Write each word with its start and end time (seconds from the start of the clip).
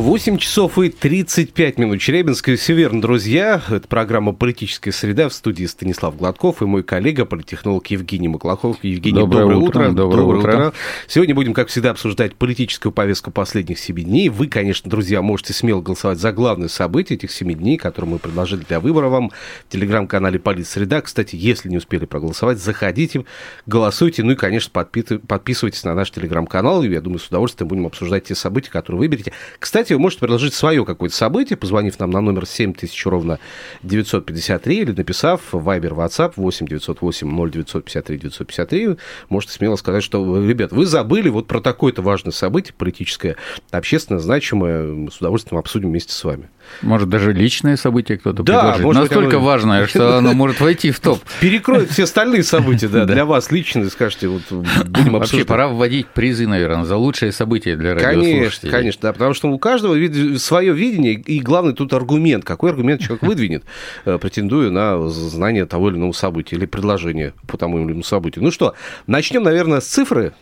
8 0.00 0.38
часов 0.38 0.78
и 0.78 0.88
35 0.88 1.78
минут. 1.78 2.00
Челябинская 2.00 2.56
все 2.56 2.72
верно, 2.74 3.02
друзья. 3.02 3.60
Это 3.68 3.86
программа 3.86 4.32
«Политическая 4.32 4.92
среда» 4.92 5.28
в 5.28 5.34
студии 5.34 5.66
Станислав 5.66 6.16
Гладков 6.16 6.62
и 6.62 6.64
мой 6.64 6.82
коллега, 6.82 7.26
политтехнолог 7.26 7.86
Евгений 7.88 8.28
Маклахов. 8.28 8.78
Евгений, 8.82 9.20
доброе, 9.20 9.42
доброе 9.42 9.56
утро. 9.58 9.68
утро. 9.68 9.92
Доброе, 9.92 10.22
доброе 10.22 10.38
утро. 10.38 10.50
утро. 10.52 10.72
Сегодня 11.06 11.34
будем, 11.34 11.52
как 11.52 11.68
всегда, 11.68 11.90
обсуждать 11.90 12.34
политическую 12.34 12.92
повестку 12.92 13.30
последних 13.30 13.78
7 13.78 13.94
дней. 14.02 14.30
Вы, 14.30 14.46
конечно, 14.46 14.90
друзья, 14.90 15.20
можете 15.20 15.52
смело 15.52 15.82
голосовать 15.82 16.18
за 16.18 16.32
главные 16.32 16.70
события 16.70 17.14
этих 17.14 17.30
7 17.30 17.52
дней, 17.52 17.76
которые 17.76 18.12
мы 18.12 18.18
предложили 18.18 18.64
для 18.66 18.80
выбора 18.80 19.08
вам 19.08 19.30
в 19.68 19.72
телеграм-канале 19.72 20.38
«Политсреда». 20.38 21.02
Кстати, 21.02 21.36
если 21.36 21.68
не 21.68 21.76
успели 21.76 22.06
проголосовать, 22.06 22.58
заходите, 22.58 23.26
голосуйте. 23.66 24.22
Ну 24.22 24.32
и, 24.32 24.36
конечно, 24.36 24.70
подписывайтесь 24.72 25.84
на 25.84 25.92
наш 25.94 26.10
телеграм-канал. 26.10 26.82
Я 26.84 27.02
думаю, 27.02 27.18
с 27.18 27.28
удовольствием 27.28 27.68
будем 27.68 27.84
обсуждать 27.84 28.24
те 28.24 28.34
события, 28.34 28.70
которые 28.70 29.00
выберете. 29.00 29.32
Кстати, 29.58 29.89
вы 29.94 30.00
можете 30.00 30.20
предложить 30.20 30.54
свое 30.54 30.84
какое-то 30.84 31.14
событие, 31.14 31.56
позвонив 31.56 31.98
нам 31.98 32.10
на 32.10 32.20
номер 32.20 32.46
7000 32.46 33.06
ровно 33.06 33.38
953 33.82 34.78
или 34.78 34.92
написав 34.92 35.40
Viber, 35.52 35.94
WhatsApp 35.94 36.32
8 36.36 36.66
908 36.66 37.50
0953 37.50 38.18
953. 38.18 38.96
Можете 39.28 39.52
смело 39.52 39.76
сказать, 39.76 40.02
что, 40.02 40.46
ребят, 40.46 40.72
вы 40.72 40.86
забыли 40.86 41.28
вот 41.28 41.46
про 41.46 41.60
такое-то 41.60 42.02
важное 42.02 42.32
событие, 42.32 42.74
политическое, 42.76 43.36
общественно 43.70 44.18
значимое. 44.18 44.84
Мы 44.92 45.10
с 45.10 45.18
удовольствием 45.18 45.58
обсудим 45.58 45.88
вместе 45.88 46.12
с 46.12 46.24
вами. 46.24 46.48
Может, 46.82 47.08
даже 47.08 47.32
личное 47.32 47.76
событие 47.76 48.18
кто-то 48.18 48.42
да, 48.42 48.60
предложит. 48.60 48.84
Может 48.84 49.02
Настолько 49.02 49.36
быть, 49.36 49.44
важное, 49.44 49.86
что 49.86 50.18
оно 50.18 50.32
может 50.34 50.60
войти 50.60 50.90
в 50.90 51.00
топ. 51.00 51.20
Перекроет 51.40 51.90
все 51.90 52.04
остальные 52.04 52.42
события, 52.42 52.88
да, 52.88 53.04
для 53.06 53.24
вас 53.24 53.50
лично, 53.50 53.88
скажете, 53.90 54.28
вот 54.28 54.42
будем 54.50 55.16
обсуждать. 55.16 55.20
Вообще, 55.20 55.44
пора 55.44 55.68
вводить 55.68 56.06
призы, 56.08 56.46
наверное, 56.46 56.84
за 56.84 56.96
лучшее 56.96 57.32
событие 57.32 57.76
для 57.76 57.94
радиослушателей. 57.94 58.70
Конечно, 58.70 58.70
конечно, 58.70 59.00
да, 59.02 59.12
потому 59.12 59.34
что 59.34 59.50
у 59.50 59.58
каждого 59.70 59.96
свое 60.38 60.72
видение, 60.72 61.14
и 61.14 61.38
главный 61.38 61.74
тут 61.74 61.92
аргумент. 61.92 62.44
Какой 62.44 62.70
аргумент 62.70 63.00
человек 63.00 63.22
выдвинет, 63.22 63.62
э, 64.04 64.18
претендуя 64.18 64.70
на 64.70 65.08
знание 65.08 65.64
того 65.64 65.90
или 65.90 65.96
иного 65.96 66.10
события 66.10 66.56
или 66.56 66.66
предложения 66.66 67.34
по 67.46 67.56
тому 67.56 67.78
или 67.78 67.84
иному 67.86 68.02
событию. 68.02 68.42
Ну 68.42 68.50
что, 68.50 68.74
начнем, 69.06 69.44
наверное, 69.44 69.80
с 69.80 69.86
цифры. 69.86 70.32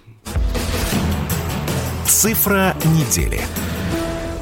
Цифра 2.06 2.74
недели. 2.86 3.40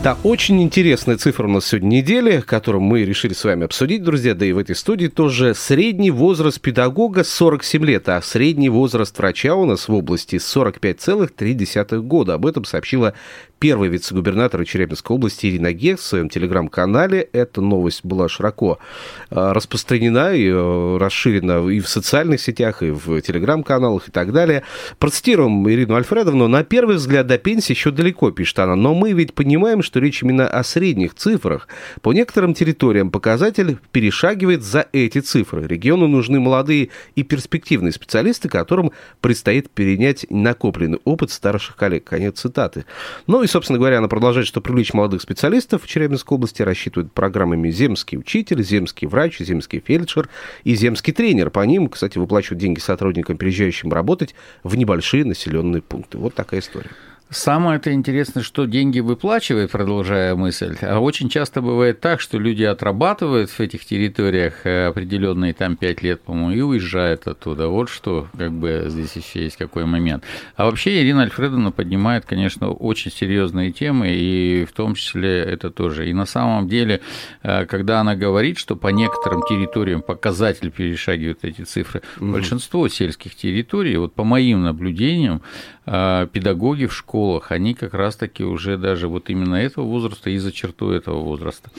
Да, 0.07 0.17
очень 0.23 0.63
интересная 0.63 1.17
цифра 1.17 1.49
у 1.49 1.51
нас 1.51 1.67
сегодня 1.67 1.97
недели, 1.97 2.41
которую 2.41 2.81
мы 2.81 3.03
решили 3.05 3.33
с 3.33 3.43
вами 3.43 3.65
обсудить, 3.65 4.05
друзья, 4.05 4.35
да 4.35 4.47
и 4.47 4.53
в 4.53 4.59
этой 4.59 4.77
студии 4.77 5.09
тоже. 5.09 5.53
Средний 5.53 6.13
возраст 6.13 6.61
педагога 6.61 7.25
47 7.25 7.85
лет, 7.85 8.09
а 8.09 8.23
средний 8.23 8.69
возраст 8.69 9.19
врача 9.19 9.57
у 9.57 9.65
нас 9.65 9.89
в 9.89 9.93
области 9.95 10.37
45,3 10.37 12.03
года. 12.03 12.35
Об 12.35 12.47
этом 12.47 12.65
сообщила 12.65 13.15
первый 13.59 13.89
вице-губернатор 13.89 14.65
Челябинской 14.65 15.15
области 15.15 15.47
Ирина 15.47 15.73
Гекс 15.73 16.03
в 16.03 16.07
своем 16.07 16.29
телеграм-канале. 16.29 17.29
Эта 17.33 17.61
новость 17.61 18.05
была 18.05 18.29
широко 18.29 18.79
а, 19.31 19.55
распространена 19.55 20.35
и 20.35 20.49
э, 20.49 20.97
расширена 20.99 21.67
и 21.69 21.81
в 21.81 21.89
социальных 21.89 22.41
сетях, 22.41 22.83
и 22.83 22.91
в 22.91 23.21
телеграм-каналах 23.23 24.09
и 24.09 24.11
так 24.11 24.33
далее. 24.33 24.63
Процитируем 24.99 25.69
Ирину 25.71 25.95
Альфредовну. 25.95 26.49
На 26.49 26.65
первый 26.65 26.97
взгляд 26.97 27.27
до 27.27 27.39
пенсии 27.39 27.73
еще 27.73 27.91
далеко, 27.91 28.31
пишет 28.31 28.59
она, 28.59 28.77
но 28.77 28.95
мы 28.95 29.13
ведь 29.13 29.33
понимаем, 29.35 29.83
что 29.83 30.01
речь 30.01 30.23
именно 30.23 30.47
о 30.47 30.63
средних 30.63 31.15
цифрах. 31.15 31.69
По 32.03 32.13
некоторым 32.13 32.55
территориям 32.55 33.11
показатель 33.11 33.79
перешагивает 33.91 34.63
за 34.63 34.87
эти 34.93 35.21
цифры. 35.21 35.67
Региону 35.67 36.09
нужны 36.09 36.41
молодые 36.41 36.91
и 37.15 37.23
перспективные 37.23 37.93
специалисты, 37.93 38.49
которым 38.49 38.93
предстоит 39.21 39.71
перенять 39.71 40.27
накопленный 40.29 41.01
опыт 41.05 41.31
старших 41.31 41.77
коллег. 41.77 42.05
Конец 42.05 42.41
цитаты. 42.41 42.85
Ну 43.27 43.46
и, 43.47 43.49
собственно 43.49 43.79
говоря, 43.79 43.99
она 43.99 44.09
продолжает, 44.09 44.49
что 44.49 44.61
привлечь 44.61 44.93
молодых 44.93 45.23
специалистов 45.23 45.85
в 45.85 45.87
Челябинской 45.87 46.35
области 46.35 46.63
рассчитывают 46.63 47.13
программами 47.13 47.71
«Земский 47.71 48.19
учитель», 48.19 48.61
«Земский 48.61 49.07
врач», 49.07 49.39
«Земский 49.39 49.79
фельдшер» 49.79 50.29
и 50.65 50.75
«Земский 50.75 51.13
тренер». 51.13 51.51
По 51.51 51.61
ним, 51.61 51.89
кстати, 51.89 52.19
выплачивают 52.19 52.61
деньги 52.61 52.81
сотрудникам, 52.81 53.37
переезжающим 53.37 53.93
работать 53.93 54.35
в 54.65 54.75
небольшие 54.75 55.25
населенные 55.25 55.81
пункты. 55.81 56.19
Вот 56.19 56.35
такая 56.35 56.59
история. 56.59 56.91
Самое 57.29 57.79
это 57.79 57.93
интересное, 57.93 58.45
что 58.45 58.67
деньги 58.67 59.01
выплачивает, 59.01 59.73
продолжая 59.73 60.37
мысль. 60.37 60.77
А 60.81 61.01
очень 61.01 61.29
часто 61.29 61.61
бывает 61.61 62.01
так, 62.01 62.21
что 62.21 62.39
люди 62.39 62.63
отрабатывают 62.63 63.51
в 63.51 63.59
этих 63.59 63.85
территориях 63.85 64.65
э, 64.65 64.87
определенные 64.87 65.53
там 65.53 65.75
пять 65.75 66.03
лет, 66.03 66.21
по-моему, 66.21 66.53
и 66.53 66.61
уезжают 66.61 67.27
оттуда. 67.27 67.67
Вот 67.67 67.89
что 67.89 68.29
как 68.39 68.53
бы 68.53 68.85
здесь 68.87 69.17
еще 69.17 69.43
есть 69.43 69.57
какой 69.57 69.87
момент. 69.87 70.23
А 70.55 70.67
вообще 70.67 71.03
Ирина 71.03 71.23
Альфредовна 71.23 71.73
поднимает, 71.73 72.25
конечно, 72.27 72.71
очень 72.71 73.11
серьезные 73.11 73.73
темы, 73.73 74.11
и 74.11 74.65
в 74.65 74.71
том 74.71 74.95
числе 74.95 75.41
это 75.41 75.71
тоже. 75.71 76.09
И 76.09 76.13
на 76.13 76.27
самом 76.27 76.69
деле, 76.69 77.01
э, 77.43 77.67
когда 77.67 77.99
она 78.01 78.15
говорит, 78.15 78.57
что 78.57 78.77
по 78.77 78.89
некоторым 78.89 79.43
территориям 79.43 80.01
показатель 80.01 80.71
перешагивает 80.71 81.41
эти 81.43 81.63
цифры, 81.63 82.03
mm-hmm. 82.19 82.31
большинство 82.31 82.87
сельских 82.87 83.35
территорий, 83.35 83.97
вот 83.97 84.15
по 84.15 84.23
моим 84.23 84.63
наблюдениям, 84.63 85.43
э, 85.87 86.29
педагоги 86.33 86.87
в 86.87 86.95
школе 86.95 87.16
школах, 87.17 87.51
они 87.51 87.73
как 87.73 87.95
раз-таки 87.95 88.45
уже 88.45 88.77
даже 88.77 89.09
вот 89.09 89.31
именно 89.31 89.55
этого 89.55 89.87
возраста 89.87 90.29
и 90.29 90.37
за 90.37 90.53
черту 90.53 90.91
этого 90.91 91.23
возраста. 91.23 91.71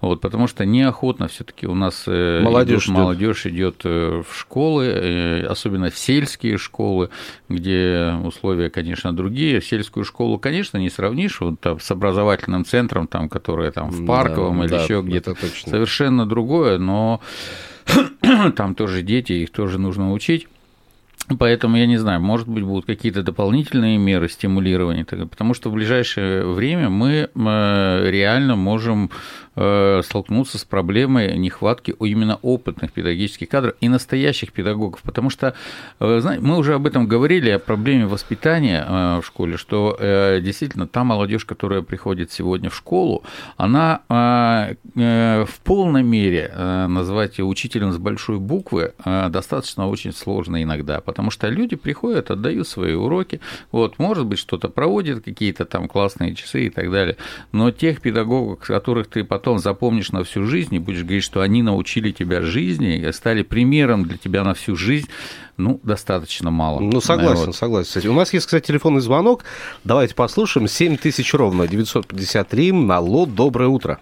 Вот, 0.00 0.22
потому 0.22 0.46
что 0.46 0.64
неохотно 0.64 1.28
все-таки 1.28 1.66
у 1.66 1.74
нас 1.74 2.04
э, 2.06 2.40
молодежь 2.42 2.84
идет, 2.84 2.94
молодежь 2.94 3.46
идет 3.46 3.82
э, 3.84 4.22
в 4.26 4.34
школы, 4.34 4.86
э, 4.86 5.46
особенно 5.46 5.90
в 5.90 5.98
сельские 5.98 6.56
школы, 6.56 7.10
где 7.50 8.14
условия, 8.24 8.70
конечно, 8.70 9.14
другие. 9.14 9.60
Сельскую 9.60 10.04
школу, 10.06 10.38
конечно, 10.38 10.78
не 10.78 10.88
сравнишь 10.88 11.42
вот, 11.42 11.60
там, 11.60 11.78
с 11.78 11.90
образовательным 11.90 12.64
центром, 12.64 13.06
там, 13.06 13.28
которое 13.28 13.72
там 13.72 13.90
в 13.90 14.06
Парковом 14.06 14.60
да, 14.60 14.64
или 14.64 14.70
да, 14.70 14.82
еще 14.82 15.02
где-то. 15.02 15.34
Совершенно 15.66 16.24
другое, 16.24 16.78
но 16.78 17.20
там 18.56 18.74
тоже 18.74 19.02
дети, 19.02 19.32
их 19.34 19.50
тоже 19.50 19.78
нужно 19.78 20.12
учить. 20.12 20.48
Поэтому 21.38 21.76
я 21.76 21.86
не 21.86 21.96
знаю, 21.96 22.20
может 22.20 22.46
быть, 22.46 22.62
будут 22.62 22.86
какие-то 22.86 23.22
дополнительные 23.22 23.98
меры 23.98 24.28
стимулирования, 24.28 25.04
потому 25.04 25.54
что 25.54 25.70
в 25.70 25.72
ближайшее 25.72 26.46
время 26.46 26.88
мы 26.88 27.28
реально 27.34 28.54
можем 28.54 29.10
Э, 29.58 30.02
столкнуться 30.04 30.58
с 30.58 30.66
проблемой 30.66 31.34
нехватки 31.38 31.94
именно 32.00 32.38
опытных 32.42 32.92
педагогических 32.92 33.48
кадров 33.48 33.74
и 33.80 33.88
настоящих 33.88 34.52
педагогов, 34.52 35.00
потому 35.00 35.30
что, 35.30 35.54
э, 35.98 36.20
знаете, 36.20 36.42
мы 36.42 36.58
уже 36.58 36.74
об 36.74 36.86
этом 36.86 37.06
говорили, 37.06 37.48
о 37.48 37.58
проблеме 37.58 38.06
воспитания 38.06 38.84
э, 38.86 39.20
в 39.22 39.26
школе, 39.26 39.56
что 39.56 39.96
действительно 40.42 40.86
та 40.86 41.04
молодежь, 41.04 41.46
которая 41.46 41.80
приходит 41.80 42.30
сегодня 42.32 42.68
в 42.68 42.74
школу, 42.74 43.22
она 43.56 44.00
в 44.94 45.48
полной 45.64 46.02
мере 46.02 46.52
назвать 46.88 47.40
учителем 47.40 47.92
с 47.92 47.98
большой 47.98 48.38
буквы 48.38 48.92
достаточно 49.04 49.88
очень 49.88 50.12
сложно 50.12 50.62
иногда, 50.62 51.00
потому 51.16 51.30
что 51.30 51.48
люди 51.48 51.76
приходят, 51.76 52.30
отдают 52.30 52.68
свои 52.68 52.92
уроки, 52.92 53.40
вот, 53.72 53.98
может 53.98 54.26
быть, 54.26 54.38
что-то 54.38 54.68
проводят, 54.68 55.24
какие-то 55.24 55.64
там 55.64 55.88
классные 55.88 56.34
часы 56.34 56.66
и 56.66 56.70
так 56.70 56.90
далее, 56.90 57.16
но 57.52 57.70
тех 57.70 58.02
педагогов, 58.02 58.58
которых 58.58 59.06
ты 59.06 59.24
потом 59.24 59.58
запомнишь 59.58 60.12
на 60.12 60.24
всю 60.24 60.44
жизнь 60.44 60.74
и 60.74 60.78
будешь 60.78 61.04
говорить, 61.04 61.24
что 61.24 61.40
они 61.40 61.62
научили 61.62 62.10
тебя 62.10 62.42
жизни 62.42 62.98
и 62.98 63.12
стали 63.12 63.42
примером 63.42 64.04
для 64.04 64.18
тебя 64.18 64.44
на 64.44 64.52
всю 64.52 64.76
жизнь, 64.76 65.08
ну, 65.56 65.80
достаточно 65.82 66.50
мало. 66.50 66.80
Ну, 66.80 67.00
согласен, 67.00 67.46
вот. 67.46 67.56
согласен. 67.56 67.88
Кстати, 67.88 68.08
у 68.08 68.12
нас 68.12 68.34
есть, 68.34 68.44
кстати, 68.44 68.66
телефонный 68.66 69.00
звонок. 69.00 69.44
Давайте 69.84 70.14
послушаем. 70.14 70.68
7 70.68 70.98
тысяч 70.98 71.32
ровно, 71.32 71.66
953. 71.66 72.90
Алло, 72.90 73.24
доброе 73.24 73.70
утро. 73.70 73.98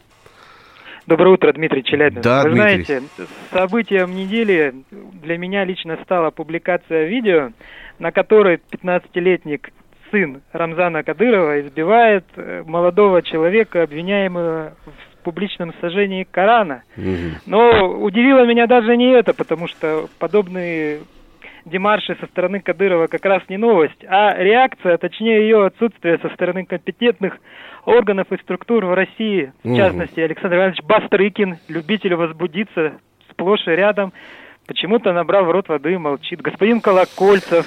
Доброе 1.07 1.35
утро, 1.35 1.53
Дмитрий 1.53 1.85
Челябинск. 1.85 2.23
Да, 2.25 2.43
Вы 2.45 2.51
Дмитрий. 2.53 2.85
знаете, 2.85 3.03
событием 3.53 4.15
недели 4.15 4.75
для 4.91 5.37
меня 5.37 5.65
лично 5.65 5.99
стала 6.03 6.31
публикация 6.31 7.05
видео, 7.07 7.51
на 7.99 8.11
которой 8.11 8.59
15-летник 8.71 9.71
сын 10.11 10.41
Рамзана 10.53 11.03
Кадырова 11.03 11.61
избивает 11.61 12.25
э, 12.37 12.63
молодого 12.67 13.21
человека, 13.21 13.83
обвиняемого 13.83 14.73
в 14.87 15.25
публичном 15.25 15.75
сожжении 15.81 16.27
Корана. 16.31 16.85
Но 17.47 17.89
удивило 18.01 18.47
меня 18.47 18.67
даже 18.67 18.97
не 18.97 19.11
это, 19.13 19.35
потому 19.35 19.69
что 19.69 20.09
подобные 20.19 21.01
демарши 21.65 22.17
со 22.21 22.27
стороны 22.27 22.61
Кадырова 22.61 23.07
как 23.07 23.25
раз 23.25 23.43
не 23.49 23.57
новость, 23.57 24.05
а 24.07 24.35
реакция, 24.37 24.99
точнее 24.99 25.41
ее 25.41 25.67
отсутствие 25.67 26.19
со 26.19 26.29
стороны 26.31 26.65
компетентных 26.65 27.39
органов 27.85 28.31
и 28.31 28.37
структур 28.39 28.85
в 28.85 28.95
России. 28.95 29.53
В 29.63 29.77
частности, 29.77 30.21
Александр 30.21 30.57
Иванович 30.57 30.83
Бастрыкин, 30.83 31.59
любитель 31.69 32.15
возбудиться, 32.15 32.95
сплошь 33.31 33.67
и 33.67 33.71
рядом, 33.71 34.13
почему-то 34.67 35.13
набрал 35.13 35.45
в 35.45 35.51
рот 35.51 35.69
воды 35.69 35.95
и 35.95 35.99
молчит. 35.99 36.41
Господин 36.41 36.81
Колокольцев, 36.81 37.67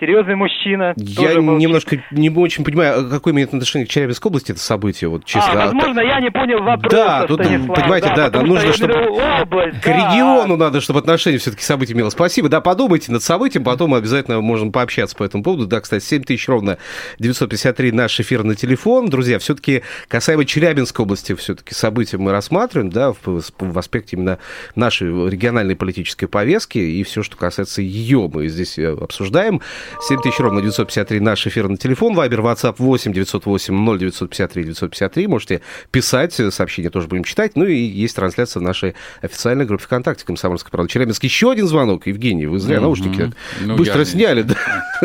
серьезный 0.00 0.34
мужчина. 0.34 0.94
Я 0.96 1.34
немножко 1.34 2.02
не 2.10 2.30
очень 2.30 2.64
понимаю, 2.64 3.08
какое 3.10 3.34
имеет 3.34 3.48
отношение 3.50 3.86
к 3.86 3.90
Челябинской 3.90 4.30
области 4.30 4.52
это 4.52 4.60
событие, 4.60 5.08
вот 5.08 5.24
честно. 5.24 5.52
А, 5.52 5.66
возможно, 5.66 6.00
я 6.00 6.20
не 6.20 6.30
понял 6.30 6.62
вопрос. 6.62 6.92
Да, 6.92 7.26
тут, 7.26 7.38
понимаете, 7.38 8.12
да, 8.16 8.30
да, 8.30 8.42
нужно, 8.42 8.72
чтобы 8.72 8.94
область, 8.94 9.80
к 9.80 9.84
да. 9.84 9.92
региону 9.92 10.56
надо, 10.56 10.80
чтобы 10.80 11.00
отношение 11.00 11.38
все-таки 11.38 11.62
к 11.62 11.64
событию 11.64 11.96
имело. 11.96 12.10
Спасибо, 12.10 12.48
да, 12.48 12.60
подумайте 12.60 13.12
над 13.12 13.22
событием, 13.22 13.62
потом 13.62 13.94
обязательно 13.94 14.40
можем 14.40 14.72
пообщаться 14.72 15.14
по 15.14 15.22
этому 15.22 15.44
поводу. 15.44 15.66
Да, 15.66 15.80
кстати, 15.80 16.02
7 16.02 16.24
тысяч 16.24 16.48
ровно 16.48 16.78
953 17.18 17.92
наш 17.92 18.18
эфирный 18.18 18.54
телефон. 18.54 19.10
Друзья, 19.10 19.38
все-таки 19.38 19.82
касаемо 20.08 20.44
Челябинской 20.44 21.04
области, 21.04 21.34
все-таки 21.34 21.74
события 21.74 22.16
мы 22.16 22.32
рассматриваем, 22.32 22.90
да, 22.90 23.12
в, 23.12 23.42
в 23.58 23.78
аспекте 23.78 24.16
именно 24.16 24.38
нашей 24.74 25.08
региональной 25.28 25.76
политической 25.76 26.26
повестки, 26.26 26.78
и 26.78 27.02
все, 27.02 27.22
что 27.22 27.36
касается 27.36 27.82
ее, 27.82 28.30
мы 28.32 28.48
здесь 28.48 28.78
э, 28.78 28.92
обсуждаем. 28.92 29.60
7000 30.00 30.40
ровно 30.40 30.60
953 30.60 31.20
наш 31.20 31.46
эфирный 31.46 31.76
телефон. 31.76 32.14
Вайбер, 32.14 32.40
WhatsApp 32.40 32.76
8 32.78 33.12
908 33.12 33.74
0953 33.98 34.64
953. 34.64 35.26
Можете 35.26 35.60
писать, 35.90 36.32
сообщения 36.32 36.90
тоже 36.90 37.08
будем 37.08 37.24
читать. 37.24 37.52
Ну 37.54 37.64
и 37.64 37.74
есть 37.74 38.16
трансляция 38.16 38.60
в 38.60 38.62
нашей 38.62 38.94
официальной 39.22 39.64
группе 39.64 39.84
ВКонтакте 39.84 40.24
«Комсомольская 40.24 40.70
правда». 40.70 40.90
Челябинск. 40.90 41.24
Еще 41.24 41.50
один 41.50 41.66
звонок. 41.66 42.06
Евгений, 42.06 42.46
вы 42.46 42.58
зря 42.58 42.80
наушники 42.80 43.32
ну, 43.60 43.76
быстро 43.76 44.04
сняли. 44.04 44.46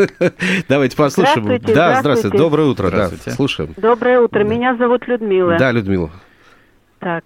Давайте 0.69 0.95
послушаем. 0.95 1.43
Здравствуйте, 1.43 1.73
да, 1.73 1.99
здравствуйте. 1.99 2.38
Доброе 2.38 2.67
утро. 2.67 2.91
Да, 2.91 3.09
слушаем. 3.31 3.73
Доброе 3.77 4.21
утро. 4.21 4.43
Меня 4.43 4.75
зовут 4.77 5.07
Людмила. 5.07 5.57
Да, 5.57 5.71
Людмила. 5.71 6.11
Так. 6.99 7.25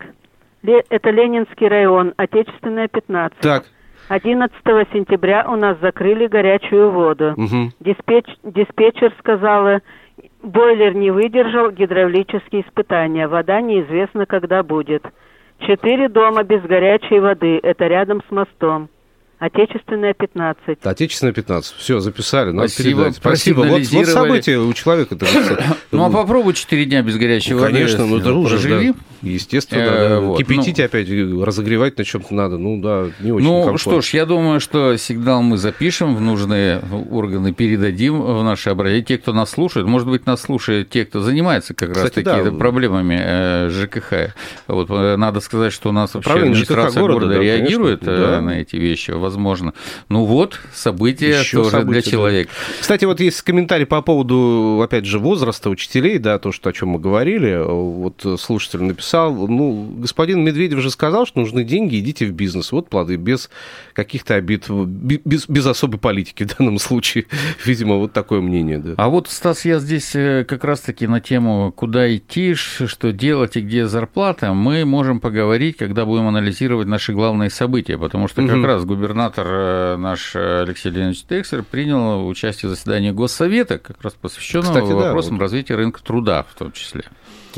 Это 0.61 1.09
Ленинский 1.09 1.67
район, 1.67 2.13
Отечественная 2.17 2.87
15. 2.87 3.39
Так. 3.39 3.65
11 4.09 4.51
сентября 4.91 5.45
у 5.47 5.55
нас 5.55 5.79
закрыли 5.79 6.25
горячую 6.27 6.91
воду. 6.91 7.33
Угу. 7.37 7.71
Диспетч, 7.79 8.25
диспетчер 8.43 9.13
сказала, 9.19 9.81
бойлер 10.41 10.95
не 10.95 11.11
выдержал 11.11 11.71
гидравлические 11.71 12.63
испытания. 12.67 13.27
Вода 13.27 13.61
неизвестно, 13.61 14.25
когда 14.25 14.63
будет. 14.63 15.03
Четыре 15.59 16.09
дома 16.09 16.43
без 16.43 16.61
горячей 16.63 17.19
воды. 17.19 17.59
Это 17.61 17.85
рядом 17.85 18.21
с 18.27 18.31
мостом. 18.31 18.89
Отечественная 19.37 20.13
15. 20.13 20.79
Отечественная 20.83 21.31
15. 21.31 21.75
Все, 21.77 21.99
записали. 21.99 22.51
Надо 22.51 22.67
Спасибо. 22.67 23.03
Передать. 23.03 23.15
Спасибо. 23.15 23.59
Вот, 23.59 23.81
вот 23.91 24.05
событие 24.07 24.59
у 24.59 24.73
человека. 24.73 25.15
Ну, 25.91 26.03
а 26.03 26.09
попробуй 26.09 26.53
4 26.53 26.85
дня 26.85 27.01
без 27.01 27.17
горячей 27.17 27.53
воды. 27.53 27.73
Конечно, 27.73 28.05
ну 28.05 28.17
это 28.17 28.33
уже, 28.33 28.57
да. 28.67 28.93
Естественно, 29.21 29.81
э, 29.81 30.21
да. 30.21 30.37
Кипятить 30.37 30.77
ну. 30.77 30.85
опять, 30.85 31.09
разогревать 31.09 31.97
на 31.97 32.05
чем-то 32.05 32.33
надо. 32.33 32.57
Ну, 32.57 32.81
да, 32.81 33.07
не 33.19 33.31
очень 33.31 33.45
Ну, 33.45 33.77
что 33.77 34.01
ж, 34.01 34.09
я 34.13 34.25
думаю, 34.25 34.59
что 34.59 34.95
сигнал 34.97 35.41
мы 35.41 35.57
запишем, 35.57 36.15
в 36.15 36.21
нужные 36.21 36.81
органы 37.11 37.53
передадим 37.53 38.21
в 38.21 38.43
наши 38.43 38.69
образцы. 38.69 39.01
Те, 39.01 39.17
кто 39.17 39.33
нас 39.33 39.51
слушает, 39.51 39.87
может 39.87 40.07
быть, 40.07 40.25
нас 40.25 40.41
слушают 40.41 40.89
те, 40.89 41.05
кто 41.05 41.21
занимается 41.21 41.73
как 41.73 41.95
раз 41.95 42.11
таки 42.11 42.49
проблемами 42.57 43.19
э, 43.21 43.69
ЖКХ. 43.69 44.33
Вот, 44.67 44.89
э, 44.89 45.15
надо 45.17 45.41
сказать, 45.41 45.73
что 45.73 45.89
у 45.89 45.91
нас 45.91 46.13
вообще 46.13 46.31
администрация 46.31 47.01
города, 47.01 47.37
реагирует 47.37 48.03
на 48.03 48.61
эти 48.61 48.77
вещи 48.77 49.11
возможно. 49.11 49.73
Ну 50.07 50.23
вот, 50.23 50.59
событие 50.73 51.39
Еще 51.39 51.57
тоже 51.57 51.71
событие, 51.71 52.01
для 52.01 52.11
человека. 52.11 52.51
Да. 52.55 52.81
Кстати, 52.81 53.05
вот 53.05 53.19
есть 53.19 53.41
комментарий 53.41 53.85
по 53.85 54.01
поводу, 54.01 54.81
опять 54.83 55.05
же, 55.05 55.19
возраста 55.19 55.69
учителей, 55.69 56.19
да, 56.19 56.39
то, 56.39 56.51
что, 56.51 56.69
о 56.69 56.73
чем 56.73 56.89
мы 56.89 56.99
говорили. 56.99 57.61
Вот 57.63 58.25
слушатель 58.39 58.81
написал, 58.81 59.08
ну, 59.13 59.93
господин 59.97 60.43
Медведев 60.43 60.79
же 60.79 60.89
сказал, 60.89 61.25
что 61.25 61.39
нужны 61.39 61.63
деньги, 61.63 61.99
идите 61.99 62.25
в 62.25 62.31
бизнес. 62.31 62.71
Вот 62.71 62.89
плоды, 62.89 63.15
без 63.15 63.49
каких-то 63.93 64.35
обид, 64.35 64.69
без, 64.69 65.47
без 65.47 65.65
особой 65.65 65.99
политики 65.99 66.43
в 66.43 66.57
данном 66.57 66.79
случае. 66.79 67.25
Видимо, 67.65 67.95
вот 67.95 68.13
такое 68.13 68.41
мнение, 68.41 68.79
да. 68.79 68.93
А 68.97 69.09
вот, 69.09 69.29
Стас, 69.29 69.65
я 69.65 69.79
здесь 69.79 70.15
э, 70.15 70.45
как 70.47 70.63
раз-таки 70.63 71.07
на 71.07 71.19
тему, 71.19 71.71
куда 71.75 72.15
идти, 72.15 72.53
что 72.53 73.11
делать 73.11 73.57
и 73.57 73.61
где 73.61 73.87
зарплата, 73.87 74.53
мы 74.53 74.85
можем 74.85 75.19
поговорить, 75.19 75.77
когда 75.77 76.05
будем 76.05 76.27
анализировать 76.27 76.87
наши 76.87 77.13
главные 77.13 77.49
события, 77.49 77.97
потому 77.97 78.27
что 78.27 78.45
как 78.45 78.57
угу. 78.57 78.65
раз 78.65 78.85
губернатор 78.85 79.47
э, 79.49 79.97
наш 79.97 80.35
Алексей 80.35 80.91
Леонидович 80.91 81.23
Тексер 81.23 81.63
принял 81.63 82.27
участие 82.27 82.69
в 82.69 82.75
заседании 82.75 83.11
Госсовета, 83.11 83.77
как 83.79 84.01
раз 84.01 84.13
посвященного 84.13 84.73
Кстати, 84.73 84.91
вопросам 84.91 85.37
да. 85.37 85.43
развития 85.43 85.75
рынка 85.75 86.01
труда 86.03 86.45
в 86.49 86.57
том 86.57 86.71
числе. 86.71 87.03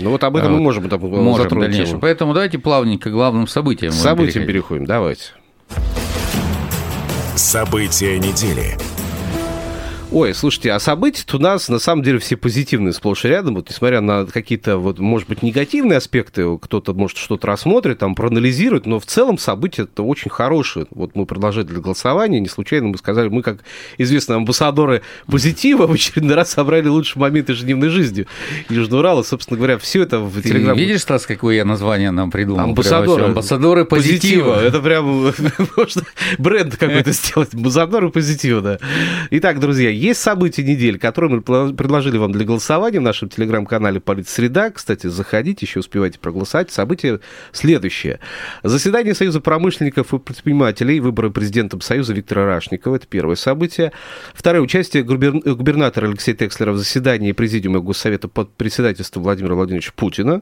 Ну 0.01 0.11
вот 0.11 0.23
об 0.23 0.35
этом 0.35 0.51
вот. 0.51 0.57
мы 0.57 0.63
можем 0.63 0.89
там 0.89 0.99
можем 1.01 1.47
в 1.47 1.59
дальнейшем. 1.59 1.99
Поэтому 1.99 2.33
давайте 2.33 2.59
плавненько 2.59 3.09
к 3.09 3.13
главным 3.13 3.47
событиям. 3.47 3.91
К 3.91 3.95
событиям 3.95 4.45
переходим, 4.45 4.85
давайте. 4.85 5.31
События 7.35 8.19
недели. 8.19 8.77
Ой, 10.11 10.33
слушайте, 10.33 10.73
а 10.73 10.79
события 10.81 11.23
у 11.31 11.39
нас 11.39 11.69
на 11.69 11.79
самом 11.79 12.03
деле 12.03 12.19
все 12.19 12.35
позитивные 12.35 12.91
сплошь 12.91 13.23
и 13.23 13.29
рядом. 13.29 13.55
Вот 13.55 13.69
несмотря 13.69 14.01
на 14.01 14.25
какие-то, 14.25 14.75
вот, 14.77 14.99
может 14.99 15.29
быть, 15.29 15.41
негативные 15.41 15.97
аспекты, 15.97 16.57
кто-то, 16.57 16.93
может, 16.93 17.17
что-то 17.17 17.47
рассмотрит, 17.47 17.99
там, 17.99 18.13
проанализирует, 18.13 18.85
но 18.85 18.99
в 18.99 19.05
целом 19.05 19.37
события 19.37 19.83
это 19.83 20.03
очень 20.03 20.29
хорошие. 20.29 20.85
Вот 20.91 21.15
мы 21.15 21.25
предложили 21.25 21.63
для 21.63 21.79
голосования, 21.79 22.41
не 22.41 22.49
случайно 22.49 22.89
мы 22.89 22.97
сказали, 22.97 23.29
мы, 23.29 23.41
как 23.41 23.59
известные 23.97 24.35
амбассадоры 24.35 25.01
позитива, 25.27 25.87
в 25.87 25.93
очередной 25.93 26.35
раз 26.35 26.51
собрали 26.51 26.89
лучшие 26.89 27.21
моменты 27.21 27.53
ежедневной 27.53 27.87
жизни 27.87 28.27
Южного 28.67 28.99
Урала. 28.99 29.23
Собственно 29.23 29.57
говоря, 29.57 29.77
все 29.77 30.03
это 30.03 30.19
в 30.19 30.41
Телеграм... 30.41 30.75
Видишь, 30.75 31.03
Стас, 31.03 31.25
какое 31.25 31.55
я 31.55 31.63
название 31.63 32.11
нам 32.11 32.31
придумал? 32.31 32.59
Амбассадоры. 32.59 33.23
Амбассадоры 33.23 33.85
позитива. 33.85 34.55
позитива. 34.55 34.61
Это 34.61 34.81
прям 34.81 35.05
можно 35.77 36.03
бренд 36.37 36.75
какой-то 36.75 37.11
сделать. 37.13 37.53
Амбассадоры 37.53 38.09
позитива, 38.09 38.59
да. 38.59 38.79
Итак, 39.29 39.61
друзья, 39.61 40.00
есть 40.01 40.19
события 40.21 40.63
недели, 40.63 40.97
которые 40.97 41.29
мы 41.29 41.41
предложили 41.41 42.17
вам 42.17 42.31
для 42.31 42.43
голосования 42.43 42.99
в 42.99 43.03
нашем 43.03 43.29
телеграм-канале 43.29 43.99
«Политсреда». 43.99 44.71
Кстати, 44.71 45.07
заходите, 45.07 45.65
еще 45.65 45.79
успевайте 45.79 46.17
проголосовать. 46.17 46.71
Событие 46.71 47.19
следующее. 47.51 48.19
Заседание 48.63 49.13
Союза 49.13 49.41
промышленников 49.41 50.13
и 50.13 50.19
предпринимателей, 50.19 50.99
выборы 50.99 51.29
президентом 51.29 51.81
Союза 51.81 52.13
Виктора 52.13 52.45
Рашникова. 52.45 52.95
Это 52.95 53.05
первое 53.07 53.35
событие. 53.35 53.91
Второе. 54.33 54.61
Участие 54.61 55.03
губернатора 55.03 56.07
Алексея 56.07 56.35
Текслера 56.35 56.71
в 56.71 56.77
заседании 56.77 57.31
Президиума 57.31 57.79
Госсовета 57.79 58.27
под 58.27 58.53
председательством 58.55 59.23
Владимира 59.23 59.55
Владимировича 59.55 59.91
Путина. 59.95 60.41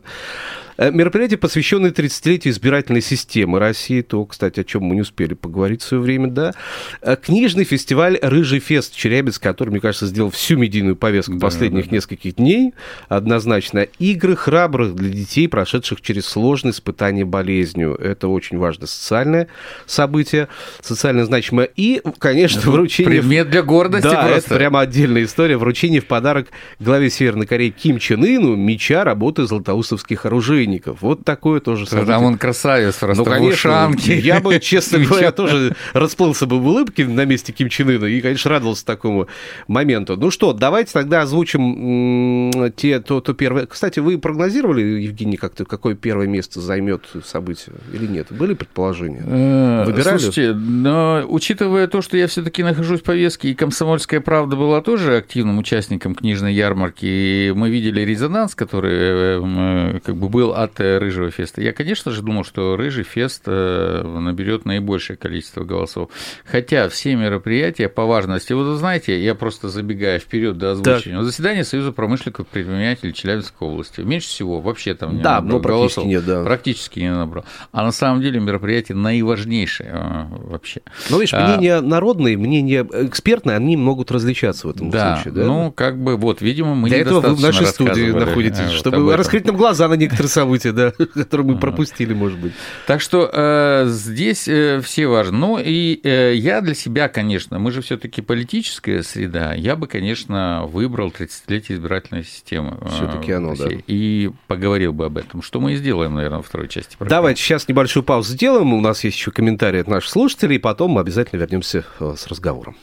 Э, 0.79 0.91
мероприятие, 0.91 1.37
посвященное 1.37 1.91
30-летию 1.91 2.53
избирательной 2.53 3.01
системы 3.01 3.59
России, 3.59 4.01
то, 4.01 4.25
кстати, 4.25 4.61
о 4.61 4.63
чем 4.63 4.83
мы 4.83 4.95
не 4.95 5.01
успели 5.01 5.33
поговорить 5.33 5.81
в 5.81 5.85
свое 5.85 6.01
время, 6.01 6.29
да. 6.29 6.53
Э, 7.01 7.17
книжный 7.17 7.65
фестиваль 7.65 8.17
«Рыжий 8.21 8.59
фест» 8.59 8.95
Челябинск, 8.95 9.43
который, 9.43 9.71
мне 9.71 9.81
кажется, 9.81 10.05
сделал 10.05 10.31
всю 10.31 10.57
медийную 10.57 10.95
повестку 10.95 11.33
да, 11.33 11.39
последних 11.41 11.85
да, 11.85 11.89
да. 11.89 11.95
нескольких 11.97 12.35
дней, 12.35 12.73
однозначно. 13.09 13.79
Игры 13.99 14.37
храбрых 14.37 14.95
для 14.95 15.09
детей, 15.09 15.49
прошедших 15.49 15.99
через 15.99 16.25
сложные 16.25 16.71
испытания 16.71 17.25
болезнью. 17.25 17.95
Это 17.95 18.29
очень 18.29 18.57
важное 18.57 18.87
социальное 18.87 19.49
событие, 19.85 20.47
социально 20.81 21.25
значимое. 21.25 21.69
И, 21.75 22.01
конечно, 22.19 22.59
это 22.59 22.71
вручение... 22.71 23.19
Предмет 23.19 23.49
для 23.49 23.63
гордости 23.63 24.07
да, 24.07 24.27
просто. 24.27 24.37
это 24.37 24.55
прямо 24.55 24.79
отдельная 24.79 25.25
история. 25.25 25.57
Вручение 25.57 25.99
в 25.99 26.05
подарок 26.05 26.47
главе 26.79 27.09
Северной 27.09 27.47
Кореи 27.47 27.69
Ким 27.69 27.99
Чен 27.99 28.23
Ыну 28.23 28.55
меча 28.55 29.03
работы 29.03 29.45
золотоустовских 29.45 30.25
оружейников 30.25 30.68
покойников. 30.69 31.01
Вот 31.01 31.25
такое 31.25 31.59
тоже 31.59 31.85
событие. 31.85 32.13
Там 32.13 32.23
он 32.23 32.37
красавец 32.37 32.95
просто, 32.95 33.23
ну, 33.23 33.29
конечно, 33.29 33.91
Я 34.05 34.39
бы, 34.39 34.59
честно 34.59 34.99
говоря, 35.05 35.31
тоже 35.31 35.75
расплылся 35.93 36.45
бы 36.45 36.59
в 36.59 36.67
улыбке 36.67 37.05
на 37.05 37.25
месте 37.25 37.51
Ким 37.51 37.69
Чен 37.69 37.89
Ына 37.89 38.05
и, 38.05 38.21
конечно, 38.21 38.51
радовался 38.51 38.85
такому 38.85 39.27
моменту. 39.67 40.17
Ну 40.17 40.31
что, 40.31 40.53
давайте 40.53 40.93
тогда 40.93 41.21
озвучим 41.21 42.71
те, 42.75 42.99
то, 42.99 43.21
то 43.21 43.33
первое. 43.33 43.65
Кстати, 43.65 43.99
вы 43.99 44.17
прогнозировали, 44.17 44.81
Евгений, 44.81 45.37
как-то, 45.37 45.65
какое 45.65 45.95
первое 45.95 46.27
место 46.27 46.61
займет 46.61 47.03
событие 47.25 47.75
или 47.93 48.05
нет? 48.05 48.27
Были 48.29 48.53
предположения? 48.53 49.23
Э, 49.25 49.83
Выбирали? 49.85 50.17
Слушайте, 50.17 50.53
но 50.53 51.23
учитывая 51.27 51.87
то, 51.87 52.01
что 52.01 52.17
я 52.17 52.27
все-таки 52.27 52.63
нахожусь 52.63 53.01
в 53.01 53.03
повестке, 53.03 53.49
и 53.49 53.53
«Комсомольская 53.53 54.21
правда» 54.21 54.55
была 54.55 54.81
тоже 54.81 55.17
активным 55.17 55.57
участником 55.57 56.15
книжной 56.15 56.53
ярмарки, 56.53 57.05
и 57.05 57.53
мы 57.55 57.69
видели 57.69 58.01
резонанс, 58.01 58.55
который 58.55 58.91
э, 58.93 59.41
э, 59.43 59.99
как 60.03 60.15
бы 60.15 60.29
был 60.29 60.53
от 60.63 60.79
э, 60.79 60.97
Рыжего 60.97 61.31
Феста. 61.31 61.61
Я, 61.61 61.73
конечно 61.73 62.11
же, 62.11 62.21
думал, 62.21 62.43
что 62.43 62.75
Рыжий 62.75 63.03
Фест 63.03 63.43
э, 63.45 64.03
наберет 64.03 64.65
наибольшее 64.65 65.17
количество 65.17 65.63
голосов. 65.63 66.09
Хотя 66.45 66.89
все 66.89 67.15
мероприятия 67.15 67.89
по 67.89 68.05
важности, 68.05 68.53
вот 68.53 68.65
вы 68.65 68.75
знаете, 68.75 69.21
я 69.21 69.35
просто 69.35 69.69
забегая 69.69 70.19
вперед 70.19 70.57
до 70.57 70.71
озвучения. 70.71 71.17
Так. 71.17 71.25
Заседание 71.25 71.63
Союза 71.63 71.91
промышленников 71.91 72.47
и 72.47 72.49
предпринимателей 72.49 73.13
Челябинской 73.13 73.67
области. 73.67 74.01
Меньше 74.01 74.27
всего, 74.27 74.59
вообще 74.59 74.93
там 74.93 75.17
не 75.17 75.21
да, 75.21 75.41
набрал 75.41 75.57
ну, 75.57 75.63
практически 75.63 75.99
голосов. 75.99 76.05
нет, 76.05 76.25
да. 76.25 76.43
Практически 76.43 76.99
не 76.99 77.11
набрал. 77.11 77.45
А 77.71 77.83
на 77.83 77.91
самом 77.91 78.21
деле 78.21 78.39
мероприятие 78.39 78.95
наиважнейшее 78.97 79.89
а, 79.93 80.27
вообще. 80.29 80.81
Ну, 81.09 81.19
видишь, 81.19 81.33
а, 81.33 81.47
мнения 81.47 81.81
народные, 81.81 82.37
мнения 82.37 82.85
экспертные, 82.91 83.55
они 83.55 83.77
могут 83.77 84.11
различаться 84.11 84.67
в 84.67 84.71
этом 84.71 84.89
да, 84.89 85.15
случае. 85.15 85.33
Да, 85.33 85.43
ну, 85.45 85.71
как 85.71 86.01
бы, 86.01 86.17
вот, 86.17 86.41
видимо, 86.41 86.75
мы 86.75 86.89
Для 86.89 86.99
этого 86.99 87.21
вы 87.21 87.35
в 87.35 87.41
нашей 87.41 87.65
студии 87.65 88.11
находитесь, 88.11 88.59
вот 88.59 88.73
чтобы 88.73 89.15
раскрыть 89.15 89.45
нам 89.45 89.55
глаза 89.55 89.87
на 89.87 89.93
некоторые 89.93 90.29
события, 90.39 90.71
да, 90.71 90.91
которые 91.13 91.47
мы 91.47 91.59
пропустили, 91.59 92.13
может 92.13 92.39
быть. 92.39 92.53
Так 92.87 93.01
что 93.01 93.29
э, 93.31 93.85
здесь 93.87 94.47
э, 94.47 94.81
все 94.81 95.07
важно. 95.07 95.37
Ну, 95.37 95.59
и 95.59 95.99
э, 96.03 96.33
я 96.35 96.61
для 96.61 96.73
себя, 96.73 97.09
конечно, 97.09 97.59
мы 97.59 97.71
же 97.71 97.81
все 97.81 97.97
таки 97.97 98.21
политическая 98.21 99.03
среда, 99.03 99.53
я 99.53 99.75
бы, 99.75 99.87
конечно, 99.87 100.65
выбрал 100.65 101.09
30-летие 101.09 101.75
избирательной 101.75 102.23
системы. 102.23 102.77
Э, 102.81 102.89
все-таки 102.89 103.31
оно, 103.31 103.55
да. 103.55 103.67
И 103.87 104.31
поговорил 104.47 104.93
бы 104.93 105.05
об 105.05 105.17
этом, 105.17 105.41
что 105.41 105.59
мы 105.59 105.73
и 105.73 105.75
сделаем, 105.75 106.15
наверное, 106.15 106.37
во 106.37 106.43
второй 106.43 106.67
части. 106.67 106.95
Программы. 106.97 107.21
Давайте 107.21 107.41
сейчас 107.41 107.67
небольшую 107.67 108.03
паузу 108.03 108.33
сделаем. 108.33 108.73
У 108.73 108.81
нас 108.81 109.03
есть 109.03 109.17
еще 109.17 109.31
комментарии 109.31 109.81
от 109.81 109.87
наших 109.87 110.09
слушателей, 110.09 110.55
и 110.55 110.59
потом 110.59 110.91
мы 110.91 111.01
обязательно 111.01 111.39
вернемся 111.39 111.85
э, 111.99 112.15
с 112.17 112.27
разговором. 112.27 112.75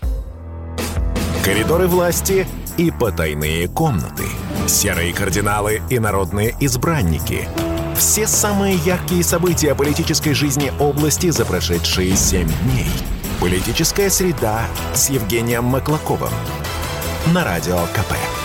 Коридоры 1.47 1.87
власти 1.87 2.45
и 2.77 2.91
потайные 2.91 3.69
комнаты. 3.69 4.25
Серые 4.67 5.15
кардиналы 5.15 5.81
и 5.89 6.01
народные 6.01 6.57
избранники. 6.59 7.49
Все 7.97 8.27
самые 8.27 8.75
яркие 8.75 9.23
события 9.23 9.77
политической 9.77 10.35
жизни 10.35 10.73
области 10.81 11.31
за 11.31 11.47
прошедшие 11.47 12.17
семь 12.17 12.49
дней. 12.65 12.91
Политическая 13.41 14.11
среда 14.11 14.63
с 14.93 15.09
Евгением 15.09 15.63
Маклаковым. 15.63 16.33
На 17.33 17.45
Радио 17.45 17.79
КП. 17.95 18.36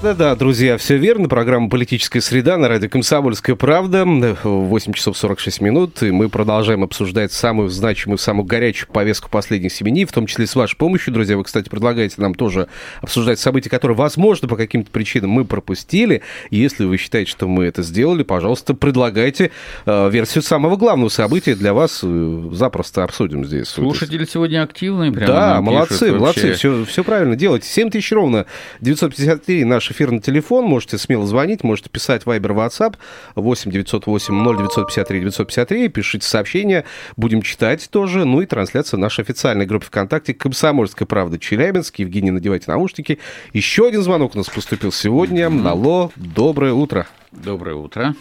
Да-да, 0.00 0.36
друзья, 0.36 0.78
все 0.78 0.96
верно. 0.96 1.28
Программа 1.28 1.68
«Политическая 1.68 2.20
среда» 2.20 2.56
на 2.56 2.68
радио 2.68 2.88
«Комсомольская 2.88 3.56
правда». 3.56 4.04
8 4.04 4.92
часов 4.92 5.18
46 5.18 5.60
минут. 5.60 6.04
И 6.04 6.12
мы 6.12 6.28
продолжаем 6.28 6.84
обсуждать 6.84 7.32
самую 7.32 7.68
значимую, 7.68 8.16
самую 8.16 8.46
горячую 8.46 8.92
повестку 8.92 9.28
последних 9.28 9.72
семи 9.72 9.90
дней, 9.90 10.04
в 10.04 10.12
том 10.12 10.26
числе 10.26 10.46
с 10.46 10.54
вашей 10.54 10.76
помощью, 10.76 11.12
друзья. 11.12 11.36
Вы, 11.36 11.42
кстати, 11.42 11.68
предлагаете 11.68 12.14
нам 12.18 12.34
тоже 12.34 12.68
обсуждать 13.00 13.40
события, 13.40 13.70
которые, 13.70 13.96
возможно, 13.96 14.46
по 14.46 14.54
каким-то 14.54 14.88
причинам 14.92 15.30
мы 15.30 15.44
пропустили. 15.44 16.22
Если 16.52 16.84
вы 16.84 16.96
считаете, 16.96 17.32
что 17.32 17.48
мы 17.48 17.64
это 17.64 17.82
сделали, 17.82 18.22
пожалуйста, 18.22 18.74
предлагайте 18.74 19.50
э, 19.84 20.10
версию 20.10 20.42
самого 20.42 20.76
главного 20.76 21.08
события 21.08 21.56
для 21.56 21.74
вас. 21.74 22.02
Э, 22.04 22.50
запросто 22.52 23.02
обсудим 23.02 23.44
здесь. 23.44 23.66
Слушатели 23.66 24.24
сегодня 24.26 24.62
активные. 24.62 25.10
Прямо 25.10 25.26
да, 25.26 25.60
молодцы, 25.60 26.12
молодцы. 26.12 26.52
Все, 26.52 26.84
все 26.84 27.02
правильно 27.02 27.34
делаете. 27.34 27.66
7 27.66 27.90
тысяч 27.90 28.12
ровно. 28.12 28.46
953 28.80 29.64
наш 29.64 29.87
наш 29.88 29.90
эфирный 29.90 30.20
телефон. 30.20 30.64
Можете 30.64 30.98
смело 30.98 31.26
звонить, 31.26 31.64
можете 31.64 31.90
писать 31.90 32.24
Viber, 32.24 32.54
WhatsApp 32.54 32.96
8 33.34 33.70
908 33.70 34.34
0953 34.34 35.20
953. 35.20 35.88
Пишите 35.88 36.26
сообщения, 36.26 36.84
будем 37.16 37.42
читать 37.42 37.88
тоже. 37.90 38.24
Ну 38.24 38.40
и 38.40 38.46
трансляция 38.46 38.98
нашей 38.98 39.22
официальной 39.22 39.66
группы 39.66 39.86
ВКонтакте 39.86 40.34
«Комсомольская 40.34 41.06
правда» 41.06 41.38
Челябинск. 41.38 41.98
Евгений, 41.98 42.30
надевайте 42.30 42.70
наушники. 42.70 43.18
Еще 43.52 43.86
один 43.86 44.02
звонок 44.02 44.34
у 44.34 44.38
нас 44.38 44.48
поступил 44.48 44.92
сегодня. 44.92 45.46
Алло, 45.46 46.10
доброе 46.16 46.72
утро. 46.72 47.06
Доброе 47.32 47.76
утро. 47.76 48.14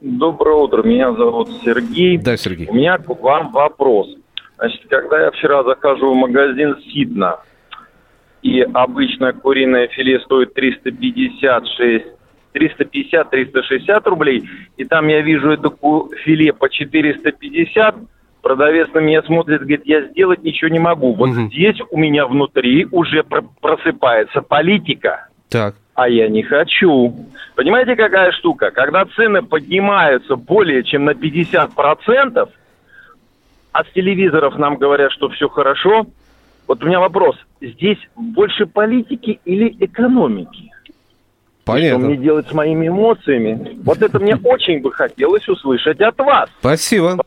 Доброе 0.00 0.56
утро, 0.56 0.82
меня 0.82 1.12
зовут 1.14 1.48
Сергей. 1.64 2.18
Да, 2.18 2.36
Сергей. 2.36 2.68
У 2.68 2.74
меня 2.74 2.98
к 2.98 3.08
вам 3.08 3.52
вопрос. 3.52 4.08
Значит, 4.58 4.82
когда 4.88 5.24
я 5.24 5.30
вчера 5.30 5.64
захожу 5.64 6.12
в 6.12 6.16
магазин 6.16 6.76
Сидна, 6.92 7.38
и 8.44 8.60
обычное 8.60 9.32
куриное 9.32 9.88
филе 9.88 10.20
стоит 10.20 10.54
356 10.54 12.04
350-360 12.54 14.08
рублей, 14.08 14.48
и 14.76 14.84
там 14.84 15.08
я 15.08 15.22
вижу 15.22 15.50
это 15.50 15.72
филе 16.22 16.52
по 16.52 16.68
450, 16.68 17.96
продавец 18.42 18.92
на 18.94 19.00
меня 19.00 19.22
смотрит, 19.22 19.60
говорит, 19.60 19.82
я 19.86 20.02
сделать 20.02 20.44
ничего 20.44 20.68
не 20.68 20.78
могу. 20.78 21.14
Вот 21.14 21.30
угу. 21.30 21.48
здесь 21.48 21.80
у 21.90 21.98
меня 21.98 22.26
внутри 22.28 22.86
уже 22.92 23.24
просыпается 23.24 24.40
политика. 24.42 25.26
Так. 25.50 25.74
А 25.96 26.08
я 26.08 26.28
не 26.28 26.44
хочу. 26.44 27.12
Понимаете, 27.56 27.96
какая 27.96 28.30
штука? 28.30 28.70
Когда 28.70 29.04
цены 29.16 29.42
поднимаются 29.42 30.36
более 30.36 30.84
чем 30.84 31.06
на 31.06 31.10
50%, 31.10 32.48
а 33.72 33.84
с 33.84 33.88
телевизоров 33.92 34.58
нам 34.58 34.76
говорят, 34.76 35.10
что 35.10 35.28
все 35.30 35.48
хорошо, 35.48 36.06
вот 36.66 36.82
у 36.82 36.86
меня 36.86 37.00
вопрос. 37.00 37.36
Здесь 37.60 37.98
больше 38.16 38.66
политики 38.66 39.40
или 39.44 39.74
экономики? 39.80 40.70
Понятно. 41.64 41.98
Что 42.00 42.08
мне 42.08 42.16
делать 42.16 42.48
с 42.48 42.52
моими 42.52 42.88
эмоциями? 42.88 43.78
Вот 43.82 44.02
это 44.02 44.18
мне 44.18 44.36
очень 44.44 44.80
бы 44.80 44.92
хотелось 44.92 45.48
услышать 45.48 46.00
от 46.00 46.18
вас. 46.18 46.48
Спасибо. 46.60 47.24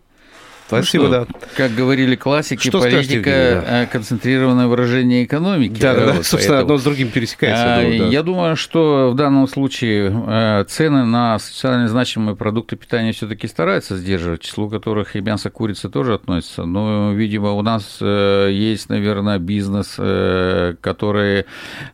Спасибо, 0.68 1.08
ну, 1.08 1.10
что, 1.14 1.26
да. 1.26 1.48
Как 1.56 1.74
говорили 1.74 2.16
классики, 2.16 2.68
что 2.68 2.82
политика 2.82 3.22
скажете, 3.22 3.64
да. 3.66 3.86
концентрированное 3.86 4.68
выражение 4.68 5.24
экономики. 5.24 5.80
Да, 5.80 5.94
да, 5.94 6.06
да. 6.08 6.14
Вот, 6.14 6.26
собственно, 6.26 6.58
поэтому. 6.58 6.62
одно 6.62 6.78
с 6.78 6.84
другим 6.84 7.10
пересекается. 7.10 7.76
А, 7.76 7.82
думаю, 7.82 8.00
да. 8.00 8.06
Я 8.08 8.24
думаю, 8.24 8.56
что 8.58 9.12
в 9.12 9.16
данном 9.16 9.48
случае 9.48 10.12
э, 10.28 10.66
цены 10.68 11.06
на 11.06 11.40
социально 11.40 11.88
значимые 11.88 12.36
продукты 12.36 12.76
питания 12.76 13.14
все-таки 13.14 13.48
стараются 13.48 13.96
сдерживать, 13.96 14.42
к 14.42 14.44
числу 14.44 14.70
которых 14.70 15.16
и 15.16 15.22
мясо 15.22 15.50
курицы 15.50 15.90
тоже 15.90 16.16
относится. 16.16 16.66
Но, 16.66 17.14
видимо, 17.14 17.52
у 17.54 17.62
нас 17.62 18.00
э, 18.02 18.50
есть, 18.52 18.90
наверное, 18.90 19.40
бизнес, 19.40 19.96
э, 19.98 20.76
который 20.82 21.46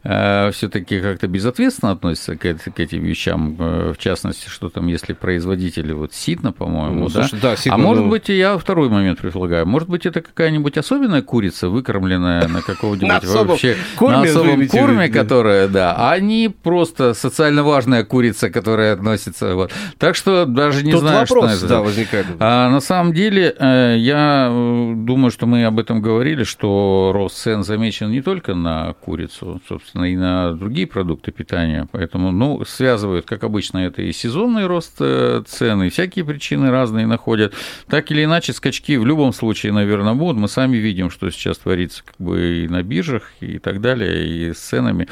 все-таки 0.03 0.99
как-то 0.99 1.27
безответственно 1.27 1.91
относится 1.91 2.35
к, 2.35 2.45
этим 2.45 3.03
вещам. 3.03 3.55
В 3.55 3.97
частности, 3.97 4.47
что 4.47 4.69
там, 4.69 4.87
если 4.87 5.13
производители, 5.13 5.91
вот 5.91 6.13
Ситна, 6.13 6.51
по-моему, 6.51 7.01
ну, 7.01 7.09
да? 7.09 7.27
Слушай, 7.27 7.41
да 7.41 7.55
Ситна, 7.55 7.75
а 7.75 7.77
может 7.77 8.03
ну... 8.05 8.09
быть, 8.09 8.29
я 8.29 8.57
второй 8.63 8.89
момент 8.89 9.19
предлагаю. 9.19 9.65
Может 9.65 9.89
быть, 9.89 10.05
это 10.05 10.21
какая-нибудь 10.21 10.77
особенная 10.77 11.21
курица, 11.21 11.69
выкормленная 11.69 12.47
на 12.47 12.61
какого-нибудь 12.61 13.23
вообще 13.23 13.75
на 13.99 14.21
особом 14.21 14.67
корме, 14.67 15.09
которая, 15.09 15.67
да, 15.67 15.95
а 15.97 16.19
не 16.19 16.49
просто 16.49 17.13
социально 17.13 17.63
важная 17.63 18.03
курица, 18.03 18.49
которая 18.49 18.93
относится. 18.93 19.55
Вот. 19.55 19.71
Так 19.97 20.15
что 20.15 20.45
даже 20.45 20.83
не 20.83 20.97
знаю, 20.97 21.25
что 21.27 21.45
это. 21.45 21.67
Да, 21.67 21.81
возникает. 21.81 22.25
А 22.39 22.69
на 22.69 22.79
самом 22.79 23.13
деле, 23.13 23.55
э, 23.57 23.95
я 23.99 24.47
э, 24.49 24.93
думаю, 24.95 25.31
что 25.31 25.45
мы 25.45 25.65
об 25.65 25.79
этом 25.79 26.01
говорили, 26.01 26.43
что 26.43 27.11
рост 27.13 27.37
цен 27.37 27.63
замечен 27.63 28.11
не 28.11 28.21
только 28.21 28.55
на 28.55 28.93
курицу, 28.93 29.61
собственно, 29.67 30.05
и 30.05 30.15
на 30.15 30.53
другие 30.53 30.87
продукты 30.87 31.31
питания. 31.31 31.87
Поэтому, 31.91 32.31
ну, 32.31 32.63
связывают, 32.65 33.25
как 33.25 33.43
обычно, 33.43 33.79
это 33.79 34.01
и 34.01 34.11
сезонный 34.13 34.67
рост 34.67 34.95
э, 34.99 35.43
цен, 35.45 35.83
и 35.83 35.89
всякие 35.89 36.23
причины 36.23 36.71
разные 36.71 37.05
находят. 37.05 37.53
Так 37.87 38.11
или 38.11 38.23
иначе, 38.23 38.52
скачки 38.53 38.97
в 38.97 39.05
любом 39.05 39.33
случае, 39.33 39.71
наверное, 39.71 40.13
будут. 40.13 40.37
Мы 40.37 40.47
сами 40.47 40.77
видим, 40.77 41.09
что 41.09 41.29
сейчас 41.29 41.57
творится 41.57 42.03
как 42.03 42.15
бы 42.17 42.63
и 42.63 42.67
на 42.67 42.83
биржах, 42.83 43.31
и 43.39 43.59
так 43.59 43.81
далее, 43.81 44.27
и 44.27 44.53
с 44.53 44.59
ценами. 44.59 45.07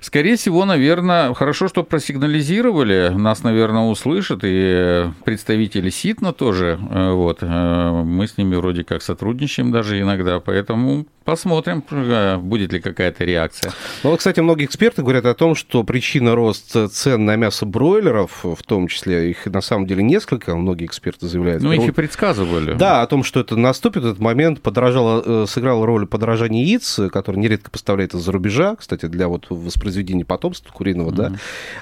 Скорее 0.00 0.36
всего, 0.36 0.64
наверное, 0.64 1.34
хорошо, 1.34 1.68
что 1.68 1.82
просигнализировали, 1.82 3.12
нас, 3.14 3.42
наверное, 3.42 3.82
услышат, 3.82 4.40
и 4.42 5.10
представители 5.24 5.90
СИТНа 5.90 6.32
тоже, 6.32 6.78
э, 6.90 7.12
вот, 7.12 7.38
э, 7.40 8.02
мы 8.04 8.26
с 8.26 8.38
ними 8.38 8.56
вроде 8.56 8.84
как 8.84 9.02
сотрудничаем 9.02 9.72
даже 9.72 10.00
иногда, 10.00 10.40
поэтому 10.40 11.06
посмотрим, 11.26 11.82
э, 11.90 12.38
будет 12.38 12.72
ли 12.72 12.80
какая-то 12.80 13.24
реакция. 13.24 13.72
Ну, 14.02 14.10
вот, 14.10 14.18
кстати, 14.18 14.40
многие 14.40 14.64
эксперты 14.64 15.02
говорят 15.02 15.26
о 15.26 15.34
том, 15.34 15.54
что 15.54 15.82
причина 15.84 16.34
роста 16.34 16.88
цен 16.88 17.24
на 17.24 17.36
мясо 17.36 17.66
бройлеров, 17.66 18.44
в 18.44 18.62
том 18.62 18.88
числе, 18.88 19.30
их 19.30 19.44
на 19.46 19.60
самом 19.60 19.86
деле 19.86 20.02
несколько, 20.02 20.54
многие 20.54 20.86
эксперты 20.86 21.26
заявляют. 21.26 21.62
Ну, 21.62 21.72
их 21.72 21.88
и 21.88 21.90
предсказывали. 21.90 22.74
Да, 22.78 23.02
о 23.02 23.06
том, 23.06 23.24
что 23.24 23.40
это 23.40 23.56
наступит, 23.56 24.04
этот 24.04 24.18
момент 24.18 24.60
подорожало, 24.60 25.22
э, 25.24 25.46
сыграл 25.48 25.84
роль 25.84 26.06
подорожания 26.06 26.64
яиц, 26.64 27.00
который 27.12 27.36
нередко 27.36 27.70
поставляется 27.70 28.18
из-за 28.18 28.32
рубежа, 28.32 28.76
кстати, 28.76 29.06
для 29.06 29.28
вот 29.28 29.46
воспроизведения 29.50 30.24
потомства 30.24 30.72
куриного, 30.72 31.10
mm-hmm. 31.10 31.14
да, 31.14 31.32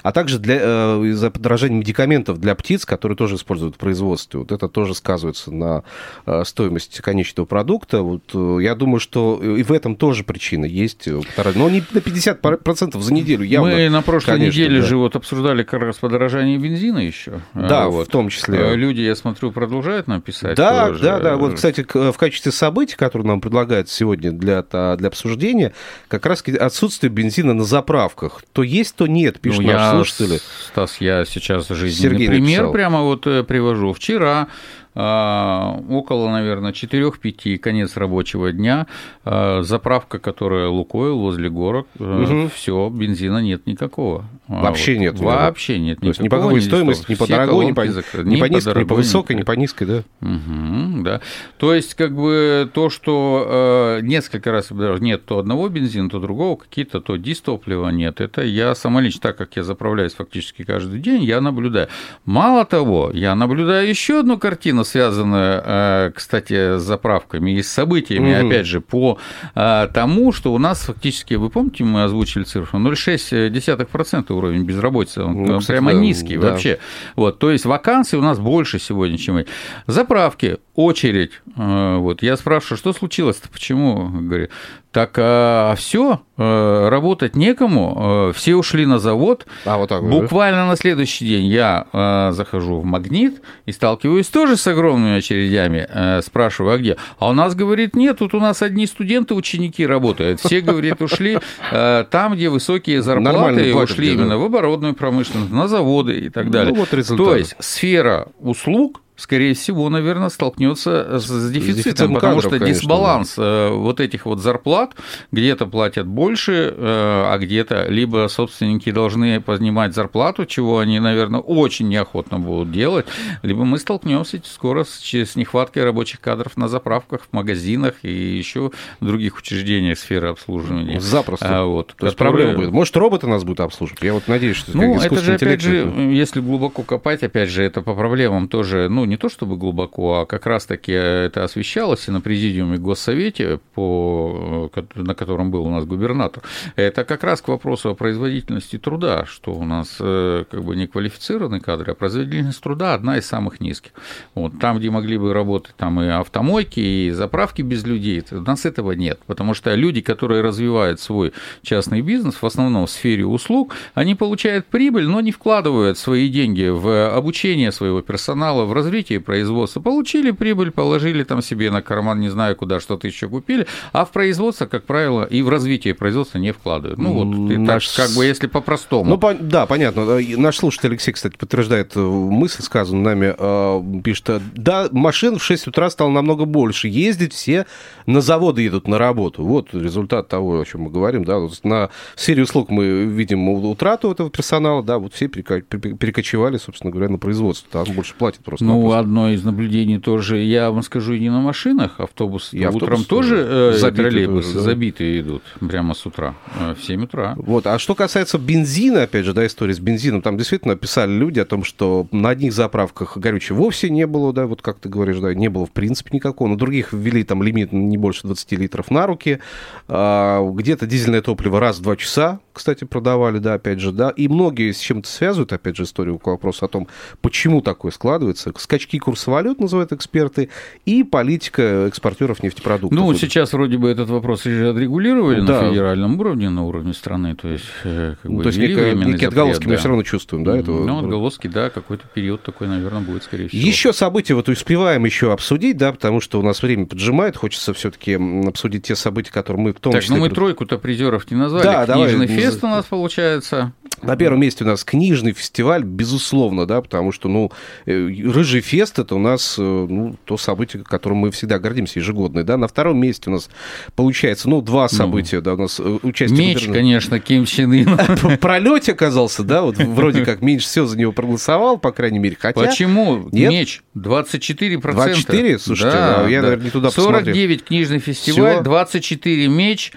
а 0.03 0.11
также 0.11 0.39
для, 0.39 0.57
э, 0.59 1.01
из-за 1.07 1.31
подорожания 1.31 1.77
медикаментов 1.77 2.39
для 2.39 2.55
птиц, 2.55 2.85
которые 2.85 3.17
тоже 3.17 3.35
используют 3.35 3.75
в 3.75 3.77
производстве. 3.77 4.39
Вот 4.39 4.51
это 4.51 4.67
тоже 4.67 4.95
сказывается 4.95 5.53
на 5.53 5.83
э, 6.25 6.43
стоимости 6.45 7.01
конечного 7.01 7.45
продукта. 7.45 8.01
Вот 8.01 8.33
я 8.61 8.75
думаю, 8.75 8.99
что 8.99 9.41
и 9.41 9.63
в 9.63 9.71
этом 9.71 9.95
тоже 9.95 10.23
причина 10.23 10.65
есть, 10.65 11.07
но 11.07 11.69
не 11.69 11.83
на 11.91 11.99
50% 11.99 12.99
за 12.99 13.13
неделю 13.13 13.43
явно. 13.43 13.71
Мы 13.71 13.89
на 13.89 14.01
прошлой 14.01 14.33
конечно, 14.33 14.59
неделе 14.59 14.81
да. 14.81 14.87
же 14.87 14.97
вот 14.97 15.15
обсуждали 15.15 15.63
как 15.63 15.81
раз 15.81 15.97
подорожание 15.97 16.57
бензина 16.57 16.99
еще. 16.99 17.41
Да, 17.53 17.87
вот. 17.87 18.07
в 18.07 18.11
том 18.11 18.29
числе. 18.29 18.75
Люди, 18.75 19.01
я 19.01 19.15
смотрю, 19.15 19.51
продолжают 19.51 20.07
нам 20.07 20.21
писать. 20.21 20.57
Да, 20.57 20.84
тоже. 20.89 21.03
да, 21.03 21.19
да. 21.19 21.35
Вот, 21.35 21.55
кстати, 21.55 21.85
в 21.93 22.17
качестве 22.17 22.51
событий, 22.51 22.95
которые 22.95 23.27
нам 23.27 23.41
предлагают 23.41 23.89
сегодня 23.89 24.31
для, 24.31 24.63
для 24.63 25.07
обсуждения, 25.07 25.73
как 26.07 26.25
раз 26.25 26.43
отсутствие 26.59 27.11
бензина 27.11 27.53
на 27.53 27.63
заправках. 27.63 28.43
То 28.53 28.63
есть, 28.63 28.95
то 28.95 29.07
нет, 29.07 29.39
пишут 29.39 29.65
ну, 29.65 29.73
наши 29.73 29.91
слушатели. 29.91 30.39
Стас, 30.67 30.97
я 30.99 31.25
сейчас 31.25 31.67
жизненный 31.67 32.11
Сергей 32.11 32.27
пример 32.27 32.61
написал. 32.61 32.73
прямо 32.73 33.01
вот 33.01 33.27
э, 33.27 33.43
привожу. 33.43 33.93
Вчера 33.93 34.47
около, 34.95 36.29
наверное, 36.29 36.71
4-5, 36.71 37.57
конец 37.57 37.97
рабочего 37.97 38.53
дня, 38.53 38.87
а, 39.25 39.61
заправка, 39.61 40.19
которая 40.19 40.69
Лукойл 40.69 41.19
возле 41.19 41.49
горок, 41.49 41.87
угу. 41.99 42.49
все, 42.55 42.89
бензина 42.89 43.39
нет 43.39 43.67
никакого. 43.67 44.23
Вообще 44.47 44.93
вот, 44.93 45.01
нет. 45.01 45.19
Вообще 45.19 45.79
нет. 45.79 45.99
То 45.99 46.07
есть 46.07 46.21
ни 46.21 46.29
по 46.29 46.37
какой 46.37 46.61
стоимости, 46.61 47.11
ни 47.11 47.15
по 47.15 47.27
дорогой, 47.27 47.65
ни 47.65 47.71
по, 47.73 47.81
ни, 47.81 48.39
по, 48.39 48.45
низкой, 48.45 48.79
ни 48.79 48.83
по 48.85 48.95
высокой, 48.95 49.35
ни 49.35 49.43
по 49.43 49.51
низкой, 49.51 49.85
да? 49.85 50.03
Угу, 50.21 51.03
да. 51.03 51.19
То 51.57 51.73
есть, 51.73 51.95
как 51.95 52.15
бы 52.15 52.69
то, 52.73 52.89
что 52.89 53.99
несколько 54.01 54.51
раз 54.53 54.69
нет 54.71 55.25
то 55.25 55.39
одного 55.39 55.67
бензина, 55.67 56.09
то 56.09 56.19
другого, 56.19 56.55
какие-то 56.55 57.01
то 57.01 57.17
дистоплива 57.17 57.89
нет, 57.89 58.21
это 58.21 58.43
я 58.43 58.75
самолично, 58.75 59.19
так 59.21 59.37
как 59.37 59.57
я 59.57 59.63
заправляюсь 59.63 60.13
фактически 60.13 60.63
каждый 60.63 61.01
день, 61.01 61.23
я 61.23 61.41
наблюдаю. 61.41 61.89
Мало 62.23 62.63
того, 62.63 63.11
я 63.13 63.35
наблюдаю 63.35 63.89
еще 63.89 64.19
одну 64.19 64.37
картину, 64.37 64.84
связанную, 64.85 65.61
э, 65.65 66.11
кстати, 66.15 66.77
с 66.77 66.81
заправками 66.81 67.51
и 67.51 67.61
с 67.61 67.69
событиями, 67.69 68.39
угу. 68.39 68.47
опять 68.47 68.65
же, 68.65 68.79
по 68.79 69.17
э, 69.53 69.87
тому, 69.93 70.31
что 70.31 70.53
у 70.53 70.57
нас 70.57 70.85
фактически, 70.85 71.33
вы 71.33 71.49
помните, 71.49 71.83
мы 71.83 72.03
озвучили 72.03 72.43
цифру, 72.43 72.79
0,6% 72.79 74.33
уровень 74.33 74.63
безработицы, 74.63 75.23
он 75.23 75.43
ну, 75.43 75.59
прямо 75.61 75.91
низкий 75.91 76.37
да. 76.37 76.51
вообще. 76.51 76.79
Вот, 77.15 77.39
то 77.39 77.51
есть 77.51 77.65
вакансий 77.65 78.15
у 78.15 78.21
нас 78.21 78.39
больше 78.39 78.79
сегодня, 78.79 79.17
чем 79.17 79.43
заправки, 79.87 80.57
очередь. 80.75 81.41
Э, 81.57 81.97
вот, 81.97 82.21
я 82.21 82.37
спрашиваю, 82.37 82.77
что 82.77 82.93
случилось-то, 82.93 83.49
почему? 83.49 84.09
Говорю, 84.09 84.49
так 84.95 85.11
а, 85.17 85.75
все, 85.75 86.21
а, 86.37 86.89
работать 86.89 87.35
некому, 87.35 87.97
а, 87.97 88.31
все 88.31 88.55
ушли 88.55 88.85
на 88.85 88.97
завод. 88.97 89.45
А, 89.65 89.75
вот 89.77 89.89
так 89.89 90.01
Буквально 90.07 90.59
да? 90.59 90.67
на 90.67 90.77
следующий 90.77 91.25
день 91.25 91.47
я 91.47 91.87
а, 91.91 92.31
захожу 92.31 92.79
в 92.79 92.85
магнит 92.85 93.41
и 93.65 93.73
сталкиваюсь 93.73 94.27
тоже 94.27 94.55
с 94.55 94.65
огромными 94.67 95.17
очередями, 95.17 95.85
а, 95.89 96.21
спрашиваю, 96.21 96.75
а 96.75 96.77
где? 96.77 96.95
А 97.19 97.27
у 97.27 97.33
нас, 97.33 97.55
говорит, 97.55 97.97
нет, 97.97 98.19
тут 98.19 98.33
у 98.35 98.39
нас 98.39 98.61
одни 98.61 98.87
студенты, 98.87 99.33
ученики 99.33 99.85
работают. 99.85 100.39
Все, 100.39 100.61
говорит, 100.61 101.01
ушли 101.01 101.39
а, 101.73 102.05
там, 102.05 102.35
где 102.35 102.47
высокие 102.47 103.01
зарплаты, 103.01 103.75
ушли 103.75 104.13
именно 104.13 104.37
в 104.37 104.45
оборудованную 104.45 104.95
промышленность, 104.95 105.51
на 105.51 105.67
заводы 105.67 106.19
и 106.19 106.29
так 106.29 106.49
далее. 106.51 106.73
Ну, 106.73 106.79
вот 106.79 107.17
То 107.17 107.35
есть 107.35 107.57
сфера 107.59 108.29
услуг 108.39 109.01
скорее 109.15 109.53
всего, 109.53 109.89
наверное, 109.89 110.29
столкнется 110.29 111.19
с 111.19 111.51
дефицитом, 111.51 111.51
с 111.51 111.51
дефицитом 111.51 112.13
потому 112.15 112.35
кадров, 112.35 112.41
что 112.41 112.59
конечно, 112.59 112.81
дисбаланс 112.81 113.35
да. 113.35 113.43
Э, 113.43 113.69
вот 113.69 113.99
этих 113.99 114.25
вот 114.25 114.39
зарплат, 114.39 114.95
где-то 115.31 115.65
платят 115.67 116.07
больше, 116.07 116.73
э, 116.75 116.75
а 116.77 117.37
где-то 117.37 117.87
либо 117.87 118.27
собственники 118.27 118.91
должны 118.91 119.41
поднимать 119.41 119.93
зарплату, 119.93 120.45
чего 120.45 120.79
они, 120.79 120.99
наверное, 120.99 121.39
очень 121.39 121.87
неохотно 121.87 122.39
будут 122.39 122.71
делать, 122.71 123.05
либо 123.41 123.65
мы 123.65 123.77
столкнемся 123.77 124.41
скоро 124.43 124.83
с, 124.83 125.01
с 125.01 125.35
нехваткой 125.35 125.83
рабочих 125.83 126.19
кадров 126.19 126.57
на 126.57 126.67
заправках, 126.67 127.21
в 127.29 127.33
магазинах 127.33 127.95
и 128.03 128.11
еще 128.11 128.71
в 128.99 129.05
других 129.05 129.37
учреждениях 129.37 129.97
сферы 129.97 130.29
обслуживания. 130.29 130.99
Запросто. 130.99 131.61
А, 131.61 131.65
вот, 131.65 131.87
То 131.87 131.93
которые... 131.93 132.09
есть 132.09 132.17
проблема 132.17 132.53
будет. 132.53 132.71
Может, 132.71 132.97
роботы 132.97 133.27
нас 133.27 133.43
будут 133.43 133.61
обслуживать? 133.61 134.01
Я 134.01 134.13
вот 134.13 134.27
надеюсь, 134.27 134.57
что 134.57 134.75
ну, 134.75 134.99
это 134.99 135.19
же, 135.19 135.35
опять 135.35 135.61
же, 135.61 135.91
если 136.11 136.41
глубоко 136.41 136.83
копать, 136.83 137.23
опять 137.23 137.49
же, 137.49 137.63
это 137.63 137.81
по 137.81 137.93
проблемам 137.93 138.47
тоже, 138.47 138.89
ну, 138.89 139.04
не 139.05 139.17
то 139.17 139.29
чтобы 139.29 139.57
глубоко, 139.57 140.19
а 140.19 140.25
как 140.25 140.45
раз-таки 140.45 140.91
это 140.91 141.43
освещалось 141.43 142.07
и 142.07 142.11
на 142.11 142.21
президиуме 142.21 142.77
Госсовете, 142.77 143.59
по, 143.73 144.69
на 144.95 145.15
котором 145.15 145.51
был 145.51 145.65
у 145.65 145.69
нас 145.69 145.85
губернатор. 145.85 146.43
Это 146.75 147.03
как 147.03 147.23
раз 147.23 147.41
к 147.41 147.47
вопросу 147.47 147.89
о 147.89 147.95
производительности 147.95 148.77
труда, 148.77 149.25
что 149.25 149.53
у 149.53 149.63
нас 149.63 149.97
э, 149.99 150.45
как 150.49 150.63
бы 150.63 150.75
не 150.75 150.87
квалифицированные 150.87 151.61
кадры, 151.61 151.91
а 151.91 151.95
производительность 151.95 152.61
труда 152.61 152.93
одна 152.93 153.17
из 153.17 153.25
самых 153.25 153.59
низких. 153.59 153.91
Вот, 154.33 154.59
там, 154.59 154.77
где 154.79 154.89
могли 154.89 155.17
бы 155.17 155.33
работать 155.33 155.75
там 155.75 156.01
и 156.01 156.07
автомойки, 156.07 156.79
и 156.79 157.11
заправки 157.11 157.61
без 157.61 157.85
людей, 157.85 158.23
у 158.31 158.41
нас 158.41 158.65
этого 158.65 158.93
нет, 158.93 159.19
потому 159.27 159.53
что 159.53 159.73
люди, 159.75 160.01
которые 160.01 160.41
развивают 160.41 160.99
свой 160.99 161.33
частный 161.61 162.01
бизнес, 162.01 162.41
в 162.41 162.45
основном 162.45 162.85
в 162.85 162.89
сфере 162.89 163.25
услуг, 163.25 163.73
они 163.93 164.15
получают 164.15 164.65
прибыль, 164.65 165.07
но 165.07 165.21
не 165.21 165.31
вкладывают 165.31 165.97
свои 165.97 166.29
деньги 166.29 166.67
в 166.67 167.15
обучение 167.15 167.71
своего 167.71 168.01
персонала, 168.01 168.65
в 168.65 168.73
развитие 168.73 168.94
развитии 168.95 169.17
производства. 169.17 169.81
Получили 169.81 170.31
прибыль, 170.31 170.71
положили 170.71 171.23
там 171.23 171.41
себе 171.41 171.69
на 171.69 171.81
карман, 171.81 172.21
не 172.21 172.29
знаю 172.29 172.55
куда, 172.55 172.79
что-то 172.79 173.07
еще 173.07 173.27
купили, 173.27 173.67
а 173.91 174.05
в 174.05 174.11
производство, 174.11 174.67
как 174.67 174.85
правило, 174.85 175.25
и 175.25 175.41
в 175.41 175.49
развитие 175.49 175.93
производства 175.93 176.37
не 176.37 176.53
вкладывают. 176.53 176.97
Ну 176.97 177.13
вот, 177.13 177.57
Наш... 177.57 177.89
так, 177.89 178.07
как 178.07 178.15
бы 178.15 178.25
если 178.25 178.47
по-простому. 178.47 179.09
Ну, 179.09 179.17
по... 179.17 179.33
да, 179.33 179.65
понятно. 179.65 180.01
Э, 180.01 180.37
наш 180.37 180.57
слушатель 180.57 180.89
Алексей, 180.89 181.11
кстати, 181.11 181.35
подтверждает 181.35 181.91
э, 181.95 181.99
мысль, 181.99 182.63
сказанную 182.63 183.03
нами, 183.03 183.35
э, 183.37 184.01
пишет, 184.01 184.41
да, 184.55 184.87
машин 184.91 185.39
в 185.39 185.43
6 185.43 185.67
утра 185.67 185.89
стало 185.89 186.09
намного 186.09 186.45
больше, 186.45 186.87
ездить 186.87 187.33
все 187.33 187.65
на 188.05 188.21
заводы 188.21 188.61
едут 188.61 188.87
на 188.87 188.97
работу. 188.97 189.43
Вот 189.43 189.73
результат 189.73 190.29
того, 190.29 190.61
о 190.61 190.65
чем 190.65 190.81
мы 190.81 190.89
говорим, 190.89 191.25
да, 191.25 191.39
вот 191.39 191.59
на 191.63 191.89
серии 192.15 192.41
услуг 192.41 192.69
мы 192.69 193.05
видим 193.05 193.49
утрату 193.49 194.09
этого 194.09 194.29
персонала, 194.29 194.81
да, 194.81 194.99
вот 194.99 195.13
все 195.13 195.27
перекочевали, 195.27 196.57
собственно 196.57 196.91
говоря, 196.91 197.09
на 197.09 197.17
производство, 197.17 197.83
там 197.83 197.93
больше 197.93 198.15
платят 198.15 198.43
просто. 198.45 198.63
Ну, 198.63 198.84
одно 198.91 199.29
из 199.29 199.43
наблюдений 199.43 199.99
тоже, 199.99 200.37
я 200.39 200.71
вам 200.71 200.83
скажу, 200.83 201.13
и 201.13 201.19
не 201.19 201.29
на 201.29 201.41
машинах, 201.41 201.99
автобусы 201.99 202.57
и 202.57 202.65
утром 202.65 203.03
тоже, 203.03 203.37
э, 203.37 203.73
забитые 203.77 204.09
троллейбусы 204.09 204.47
тоже, 204.53 204.59
да. 204.59 204.63
забитые 204.63 205.21
идут 205.21 205.43
прямо 205.59 205.93
с 205.93 206.05
утра, 206.05 206.35
э, 206.59 206.75
в 206.79 206.83
7 206.83 207.03
утра. 207.03 207.33
Вот, 207.37 207.67
а 207.67 207.79
что 207.79 207.95
касается 207.95 208.37
бензина, 208.37 209.03
опять 209.03 209.25
же, 209.25 209.33
да, 209.33 209.45
история 209.45 209.73
с 209.73 209.79
бензином, 209.79 210.21
там 210.21 210.37
действительно 210.37 210.75
писали 210.75 211.11
люди 211.11 211.39
о 211.39 211.45
том, 211.45 211.63
что 211.63 212.07
на 212.11 212.29
одних 212.29 212.53
заправках 212.53 213.17
горючего 213.17 213.57
вовсе 213.57 213.89
не 213.89 214.07
было, 214.07 214.33
да, 214.33 214.45
вот 214.45 214.61
как 214.61 214.79
ты 214.79 214.89
говоришь, 214.89 215.19
да, 215.19 215.33
не 215.33 215.49
было 215.49 215.65
в 215.65 215.71
принципе 215.71 216.11
никакого, 216.13 216.47
на 216.47 216.57
других 216.57 216.93
ввели 216.93 217.23
там 217.23 217.43
лимит 217.43 217.71
не 217.71 217.97
больше 217.97 218.21
20 218.23 218.51
литров 218.53 218.91
на 218.91 219.07
руки, 219.07 219.39
а, 219.87 220.47
где-то 220.51 220.85
дизельное 220.85 221.21
топливо 221.21 221.59
раз 221.59 221.79
в 221.79 221.81
2 221.81 221.95
часа, 221.97 222.39
кстати, 222.53 222.85
продавали, 222.85 223.39
да, 223.39 223.55
опять 223.55 223.79
же, 223.79 223.91
да, 223.91 224.09
и 224.09 224.27
многие 224.27 224.71
с 224.71 224.79
чем-то 224.79 225.07
связывают, 225.07 225.53
опять 225.53 225.75
же, 225.75 225.83
историю 225.83 226.17
к 226.19 226.27
вопросу 226.27 226.65
о 226.65 226.67
том, 226.67 226.87
почему 227.21 227.61
такое 227.61 227.91
складывается, 227.91 228.51
скачки 228.75 228.99
курса 228.99 229.31
валют, 229.31 229.59
называют 229.59 229.93
эксперты, 229.93 230.49
и 230.85 231.03
политика 231.03 231.87
экспортеров 231.87 232.43
нефтепродуктов. 232.43 232.97
Ну, 232.97 233.13
сейчас 233.13 233.53
вроде 233.53 233.77
бы 233.77 233.89
этот 233.89 234.09
вопрос 234.09 234.41
отрегулировали 234.41 235.41
да. 235.41 235.61
на 235.61 235.69
федеральном 235.69 236.19
уровне, 236.19 236.49
на 236.49 236.65
уровне 236.65 236.93
страны, 236.93 237.35
то 237.35 237.47
есть... 237.47 237.65
Э, 237.83 238.15
как 238.21 238.31
ну, 238.31 238.37
бы, 238.37 238.43
то 238.43 238.47
есть 238.47 238.59
некие, 238.59 238.95
некие 238.95 239.29
отголоски 239.29 239.63
да. 239.63 239.69
мы 239.69 239.77
все 239.77 239.87
равно 239.87 240.03
чувствуем, 240.03 240.43
да? 240.43 240.57
Этого... 240.57 240.85
Ну, 240.85 240.99
отголоски, 240.99 241.47
да, 241.47 241.69
какой-то 241.69 242.03
период 242.13 242.43
такой, 242.43 242.67
наверное, 242.67 243.01
будет, 243.01 243.23
скорее 243.23 243.47
всего. 243.47 243.61
Еще 243.61 243.93
события 243.93 244.35
вот 244.35 244.49
успеваем 244.49 245.05
еще 245.05 245.31
обсудить, 245.31 245.77
да, 245.77 245.91
потому 245.91 246.19
что 246.19 246.39
у 246.39 246.43
нас 246.43 246.61
время 246.61 246.85
поджимает, 246.85 247.37
хочется 247.37 247.73
все-таки 247.73 248.19
обсудить 248.47 248.83
те 248.83 248.95
события, 248.95 249.31
которые 249.31 249.63
мы 249.63 249.73
в 249.73 249.79
том 249.79 249.93
так, 249.93 250.03
числе... 250.03 250.17
ну 250.17 250.23
мы 250.23 250.29
тройку-то 250.29 250.77
призеров 250.77 251.29
не 251.31 251.37
назвали. 251.37 251.63
Да, 251.63 251.85
Книжный 251.85 252.27
давай. 252.27 252.41
фест 252.41 252.63
у 252.63 252.67
нас 252.67 252.85
получается. 252.85 253.71
На 254.01 254.15
первом 254.15 254.41
месте 254.41 254.63
у 254.63 254.67
нас 254.67 254.83
книжный 254.83 255.33
фестиваль, 255.33 255.83
безусловно, 255.83 256.65
да, 256.65 256.81
потому 256.81 257.11
что, 257.11 257.29
ну, 257.29 257.51
э, 257.85 257.91
Рыжий 257.91 258.61
фест 258.61 258.99
это 258.99 259.15
у 259.15 259.19
нас, 259.19 259.55
э, 259.57 259.61
ну, 259.61 260.15
то 260.25 260.37
событие, 260.37 260.83
которым 260.83 261.19
мы 261.19 261.31
всегда 261.31 261.59
гордимся, 261.59 261.99
ежегодное, 261.99 262.43
да. 262.43 262.57
На 262.57 262.67
втором 262.67 262.97
месте 262.99 263.29
у 263.29 263.33
нас 263.33 263.49
получается, 263.95 264.49
ну, 264.49 264.61
два 264.61 264.83
ну, 264.91 264.97
события, 264.97 265.37
ну, 265.37 265.41
да, 265.41 265.53
у 265.53 265.57
нас 265.57 265.79
э, 265.79 265.99
участие... 266.03 266.37
Меч, 266.37 266.55
губернатора... 266.55 266.73
конечно, 266.73 267.19
Ким 267.19 267.45
Чен 267.45 267.71
Ын. 267.71 268.37
Пролете 268.41 268.91
оказался, 268.91 269.43
да, 269.43 269.61
вот 269.61 269.77
вроде 269.77 270.25
как 270.25 270.41
меньше 270.41 270.67
всего 270.67 270.85
за 270.85 270.97
него 270.97 271.11
проголосовал, 271.11 271.77
по 271.77 271.91
крайней 271.91 272.19
мере, 272.19 272.37
хотя... 272.39 272.59
Почему? 272.59 273.29
Нет? 273.31 273.51
Меч 273.51 273.81
24%. 273.95 274.81
24? 274.81 275.59
Слушайте, 275.59 275.91
да, 275.91 276.27
я, 276.27 276.41
да. 276.41 276.47
наверное, 276.47 276.65
не 276.65 276.71
туда 276.71 276.91
49 276.91 277.25
посмотрел. 277.25 277.59
книжный 277.65 277.99
фестиваль, 277.99 278.53
Всё? 278.55 278.63
24 278.63 279.47
меч, 279.47 279.91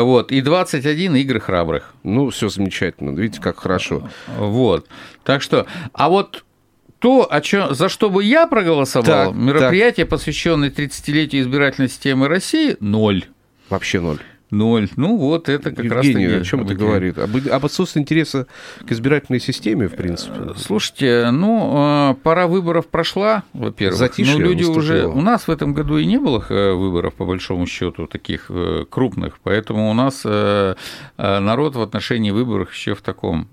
вот, 0.00 0.32
и 0.32 0.40
21 0.40 1.16
игры 1.16 1.40
храбрых. 1.40 1.94
Ну, 2.02 2.30
все 2.30 2.48
замечательно. 2.48 3.18
Видите, 3.18 3.40
как 3.40 3.58
хорошо. 3.58 4.08
Вот. 4.38 4.86
Так 5.24 5.42
что, 5.42 5.66
а 5.92 6.08
вот 6.08 6.44
то, 6.98 7.26
о 7.30 7.40
чем, 7.40 7.74
за 7.74 7.88
что 7.88 8.10
бы 8.10 8.22
я 8.24 8.46
проголосовал, 8.46 9.32
так, 9.32 9.34
мероприятие, 9.34 10.06
так. 10.06 10.10
посвященное 10.10 10.70
30-летию 10.70 11.42
избирательной 11.42 11.88
системы 11.88 12.28
России, 12.28 12.76
ноль. 12.80 13.24
Вообще 13.68 14.00
ноль. 14.00 14.20
Ноль. 14.52 14.90
Ну 14.96 15.16
вот, 15.16 15.48
это 15.48 15.70
как 15.70 15.82
Евгений, 15.82 16.26
раз 16.26 16.34
таки... 16.34 16.42
о 16.42 16.44
чем 16.44 16.60
это 16.60 16.74
говорит? 16.74 17.16
Об, 17.16 17.30
об 17.50 17.64
отсутствии 17.64 18.00
интереса 18.00 18.46
к 18.86 18.92
избирательной 18.92 19.40
системе, 19.40 19.88
в 19.88 19.96
принципе. 19.96 20.52
Слушайте, 20.58 21.30
ну, 21.32 21.72
а, 21.74 22.14
пора 22.22 22.46
выборов 22.46 22.86
прошла, 22.88 23.44
во-первых. 23.54 23.98
Затишье 23.98 24.34
ну, 24.34 24.40
люди 24.40 24.64
уже... 24.64 25.06
У 25.06 25.22
нас 25.22 25.48
в 25.48 25.50
этом 25.50 25.72
году 25.72 25.96
и 25.96 26.04
не 26.04 26.18
было 26.18 26.44
э, 26.50 26.72
выборов, 26.72 27.14
по 27.14 27.24
большому 27.24 27.66
счету, 27.66 28.06
таких 28.06 28.46
э, 28.50 28.84
крупных, 28.90 29.38
поэтому 29.42 29.90
у 29.90 29.94
нас 29.94 30.20
э, 30.26 30.74
народ 31.16 31.76
в 31.76 31.80
отношении 31.80 32.30
выборов 32.30 32.74
еще 32.74 32.94
в 32.94 33.00
таком 33.00 33.48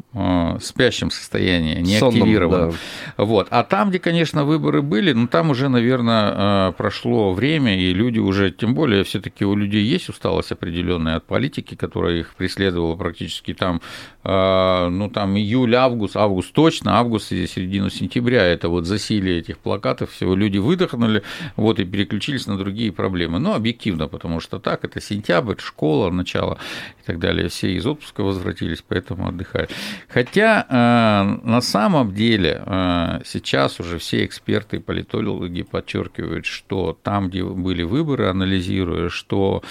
спящем 0.59 1.11
состоянии, 1.11 1.79
не 1.79 1.97
Сонном, 1.97 2.23
активирован. 2.23 2.71
Да. 3.17 3.23
Вот. 3.23 3.47
А 3.51 3.63
там, 3.63 3.89
где, 3.89 3.99
конечно, 3.99 4.43
выборы 4.43 4.81
были, 4.81 5.13
ну, 5.13 5.27
там 5.27 5.49
уже, 5.51 5.69
наверное, 5.69 6.73
прошло 6.73 7.33
время, 7.33 7.79
и 7.79 7.93
люди 7.93 8.19
уже, 8.19 8.51
тем 8.51 8.73
более, 8.73 9.05
все 9.05 9.21
таки 9.21 9.45
у 9.45 9.55
людей 9.55 9.85
есть 9.85 10.09
усталость 10.09 10.51
определенная, 10.51 10.88
определенные 10.89 11.15
от 11.15 11.25
политики, 11.25 11.75
которая 11.75 12.17
их 12.17 12.33
преследовала 12.35 12.95
практически 12.95 13.53
там, 13.53 13.81
э, 14.23 14.87
ну 14.89 15.09
там 15.09 15.37
июль, 15.37 15.75
август, 15.75 16.15
август 16.17 16.51
точно, 16.53 16.97
август 16.97 17.31
и 17.31 17.47
середину 17.47 17.89
сентября, 17.89 18.43
это 18.43 18.69
вот 18.69 18.85
засилие 18.85 19.39
этих 19.39 19.59
плакатов, 19.59 20.11
всего 20.11 20.35
люди 20.35 20.57
выдохнули, 20.57 21.23
вот 21.55 21.79
и 21.79 21.85
переключились 21.85 22.47
на 22.47 22.57
другие 22.57 22.91
проблемы. 22.91 23.39
Ну, 23.39 23.53
объективно, 23.53 24.07
потому 24.07 24.39
что 24.39 24.59
так, 24.59 24.83
это 24.83 25.01
сентябрь, 25.01 25.59
школа, 25.59 26.09
начало 26.11 26.57
и 27.01 27.05
так 27.05 27.19
далее, 27.19 27.49
все 27.49 27.71
из 27.75 27.85
отпуска 27.85 28.23
возвратились, 28.23 28.83
поэтому 28.87 29.27
отдыхают. 29.27 29.71
Хотя 30.07 30.65
э, 30.69 31.47
на 31.47 31.61
самом 31.61 32.13
деле 32.13 32.63
э, 32.65 33.21
сейчас 33.25 33.79
уже 33.79 33.97
все 33.97 34.25
эксперты 34.25 34.77
и 34.77 34.79
политологи 34.79 35.61
подчеркивают, 35.61 36.45
что 36.45 36.97
там, 37.03 37.29
где 37.29 37.43
были 37.43 37.83
выборы, 37.83 38.27
анализируя, 38.27 39.09
что 39.09 39.61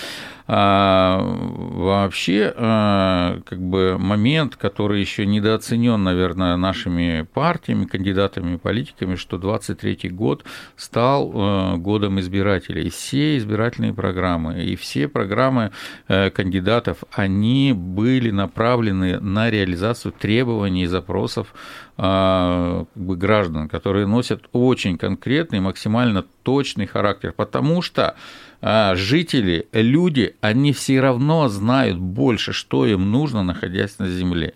а, 0.51 1.08
вообще, 1.17 2.53
а, 2.57 3.41
как 3.47 3.61
бы 3.61 3.97
момент, 3.99 4.57
который 4.57 5.01
еще 5.01 5.27
недооценен, 5.27 6.03
наверное, 6.03 6.57
нашими 6.57 7.27
партиями, 7.33 7.87
кандидатами, 7.87 8.57
политиками, 8.57 9.15
что 9.15 9.39
23 9.39 10.11
год 10.11 10.45
стал 10.77 11.33
а, 11.35 11.77
годом 11.77 12.21
избирателей. 12.21 12.91
Все 12.91 13.39
избирательные 13.39 13.95
программы, 13.95 14.65
и 14.65 14.77
все 14.77 15.09
программы 15.09 15.73
а, 16.09 16.31
кандидатов, 16.31 17.05
они 17.13 17.73
были 17.73 18.31
направлены 18.31 19.21
на 19.21 19.51
реализацию 19.51 20.13
требований 20.13 20.85
и 20.85 20.87
запросов 20.87 21.55
а, 22.01 22.87
как 22.95 23.03
бы, 23.03 23.17
граждан, 23.17 23.69
которые 23.69 24.07
носят 24.07 24.45
очень 24.53 24.97
конкретный, 24.99 25.61
максимально 25.61 26.25
точный 26.45 26.87
характер, 26.87 27.33
потому 27.37 27.83
что 27.83 28.15
жители, 28.61 29.69
люди, 29.73 30.35
они 30.41 30.73
все 30.73 31.01
равно 31.01 31.49
знают 31.49 31.99
больше, 31.99 32.53
что 32.53 32.87
им 32.87 33.11
нужно, 33.11 33.43
находясь 33.43 33.99
на 33.99 34.09
Земле. 34.09 34.55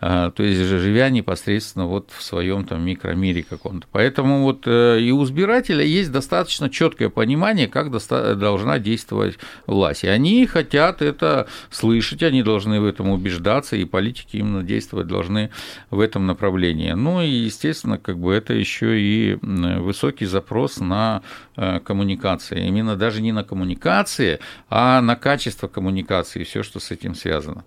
А, 0.00 0.30
то 0.32 0.42
есть 0.42 0.60
живя 0.60 1.08
непосредственно 1.08 1.86
вот 1.86 2.10
в 2.10 2.22
своем 2.22 2.64
там 2.64 2.82
микромире 2.84 3.42
каком-то. 3.42 3.86
Поэтому 3.92 4.42
вот 4.42 4.64
э, 4.66 5.00
и 5.00 5.10
у 5.12 5.22
избирателя 5.24 5.84
есть 5.84 6.10
достаточно 6.10 6.68
четкое 6.68 7.10
понимание, 7.10 7.68
как 7.68 7.90
должна 7.90 8.78
действовать 8.78 9.38
власть. 9.66 10.04
И 10.04 10.08
они 10.08 10.46
хотят 10.46 11.00
это 11.00 11.46
слышать, 11.70 12.22
они 12.22 12.42
должны 12.42 12.80
в 12.80 12.84
этом 12.84 13.10
убеждаться, 13.10 13.76
и 13.76 13.84
политики 13.84 14.36
именно 14.36 14.62
действовать 14.62 15.06
должны 15.06 15.50
в 15.90 16.00
этом 16.00 16.26
направлении. 16.26 16.90
Ну 16.92 17.22
и, 17.22 17.28
естественно, 17.28 17.98
как 17.98 18.18
бы 18.18 18.32
это 18.34 18.52
еще 18.52 19.00
и 19.00 19.38
высокий 19.40 20.26
запрос 20.26 20.78
на 20.80 21.22
э, 21.56 21.78
коммуникации. 21.80 22.66
Именно 22.66 22.96
даже 22.96 23.22
не 23.22 23.32
на 23.32 23.43
коммуникации, 23.44 24.40
а 24.68 25.00
на 25.00 25.16
качество 25.16 25.68
коммуникации 25.68 26.40
и 26.40 26.44
все, 26.44 26.62
что 26.62 26.80
с 26.80 26.90
этим 26.90 27.14
связано. 27.14 27.64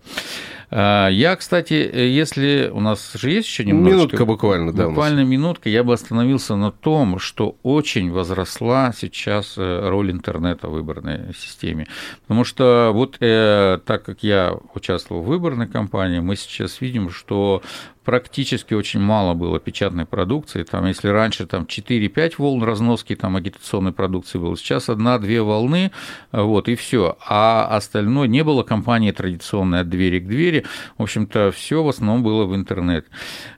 А, 0.70 1.08
я, 1.08 1.36
кстати, 1.36 1.74
если 1.74 2.70
у 2.74 2.82
нас 2.82 3.14
же 3.14 3.32
есть 3.32 3.48
еще 3.48 3.64
немножко... 3.64 3.96
Минутка 3.96 4.26
буквально, 4.26 4.74
да. 4.74 4.90
Буквально 4.90 5.24
минутка. 5.24 5.70
Я 5.70 5.84
бы 5.84 5.94
остановился 5.94 6.56
на 6.56 6.72
том, 6.72 7.20
что 7.20 7.56
очень 7.64 8.12
возросла 8.12 8.92
сейчас 8.96 9.56
э, 9.58 9.90
роль 9.90 10.12
интернета 10.12 10.68
в 10.68 10.72
выборной 10.72 11.34
системе. 11.38 11.88
Потому 12.24 12.44
что 12.44 12.92
вот 12.94 13.18
э, 13.22 13.80
так 13.86 14.04
как 14.04 14.24
я 14.24 14.58
участвовал 14.74 15.22
в 15.22 15.28
выборной 15.28 15.68
кампании, 15.68 16.20
мы 16.20 16.36
сейчас 16.36 16.82
видим, 16.82 17.10
что 17.12 17.62
практически 18.08 18.74
очень 18.74 19.02
мало 19.02 19.34
было 19.34 19.60
печатной 19.60 20.06
продукции. 20.06 20.64
Там, 20.64 20.86
если 20.86 21.10
раньше 21.10 21.46
там 21.46 21.64
4-5 21.64 22.36
волн 22.38 22.64
разноски 22.64 23.16
там, 23.16 23.36
агитационной 23.36 23.92
продукции 23.92 24.38
было, 24.38 24.56
сейчас 24.56 24.88
одна-две 24.88 25.42
волны, 25.42 25.92
вот, 26.32 26.70
и 26.70 26.76
все. 26.76 27.18
А 27.28 27.68
остальное 27.70 28.30
не 28.30 28.46
было 28.46 28.64
кампании 28.64 29.12
традиционной 29.12 29.82
от 29.82 29.90
двери 29.90 30.22
к 30.22 30.26
двери. 30.26 30.57
В 30.98 31.04
общем-то, 31.04 31.52
все 31.52 31.84
в 31.84 31.90
основном 31.90 32.24
было 32.24 32.46
в 32.46 32.56
интернет. 32.56 33.06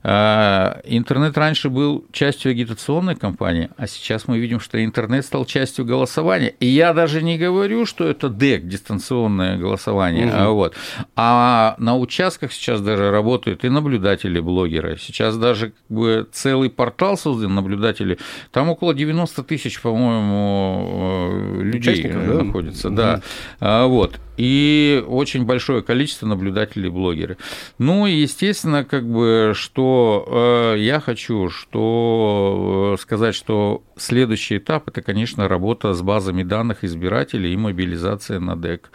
А, 0.04 0.82
интернет 0.84 1.38
раньше 1.38 1.70
был 1.70 2.06
частью 2.12 2.52
агитационной 2.52 3.16
кампании, 3.16 3.70
а 3.78 3.88
сейчас 3.88 4.28
мы 4.28 4.40
видим, 4.40 4.60
что 4.60 4.84
интернет 4.84 5.26
стал 5.26 5.46
частью 5.46 5.86
голосования. 5.86 6.54
И 6.60 6.66
я 6.66 6.94
даже 6.94 7.22
не 7.22 7.38
говорю, 7.38 7.86
что 7.86 8.08
это 8.08 8.30
ДЭК, 8.30 8.68
дистанционное 8.68 9.58
голосование. 9.58 10.28
Угу. 10.28 10.36
А, 10.36 10.50
вот. 10.50 10.76
а 11.16 11.76
на 11.78 11.98
участках 11.98 12.52
сейчас 12.54 12.82
даже 12.82 13.12
работают 13.12 13.66
и 13.66 13.70
наблюдатели 13.70 14.00
наблюдатели, 14.00 14.40
блогеры. 14.40 14.98
Сейчас 14.98 15.38
даже 15.38 15.70
как 15.70 15.84
бы 15.90 16.28
целый 16.32 16.70
портал 16.70 17.18
создан 17.18 17.56
наблюдатели. 17.56 18.18
Там 18.52 18.70
около 18.70 18.94
90 18.94 19.44
тысяч, 19.44 19.82
по-моему, 19.82 21.60
э, 21.60 21.62
людей 21.64 22.04
да? 22.04 22.44
находится. 22.44 22.90
Да. 22.90 23.22
А, 23.60 23.88
вот 23.88 24.20
и 24.40 25.04
очень 25.06 25.44
большое 25.44 25.82
количество 25.82 26.26
наблюдателей 26.26 26.90
блогеры. 26.90 27.38
Ну 27.78 28.08
и 28.08 28.14
естественно, 28.14 28.86
как 28.86 29.06
бы, 29.06 29.52
что 29.54 30.74
э, 30.76 30.80
я 30.80 31.02
хочу, 31.02 31.50
что 31.50 32.96
э, 32.96 33.02
сказать, 33.02 33.36
что 33.36 33.84
следующий 34.02 34.58
этап 34.58 34.88
это, 34.88 35.02
конечно, 35.02 35.48
работа 35.48 35.94
с 35.94 36.02
базами 36.02 36.44
данных 36.44 36.84
избирателей 36.84 37.54
и 37.54 37.58
мобилизация 37.58 38.40
на 38.40 38.56
ДЭК 38.56 38.90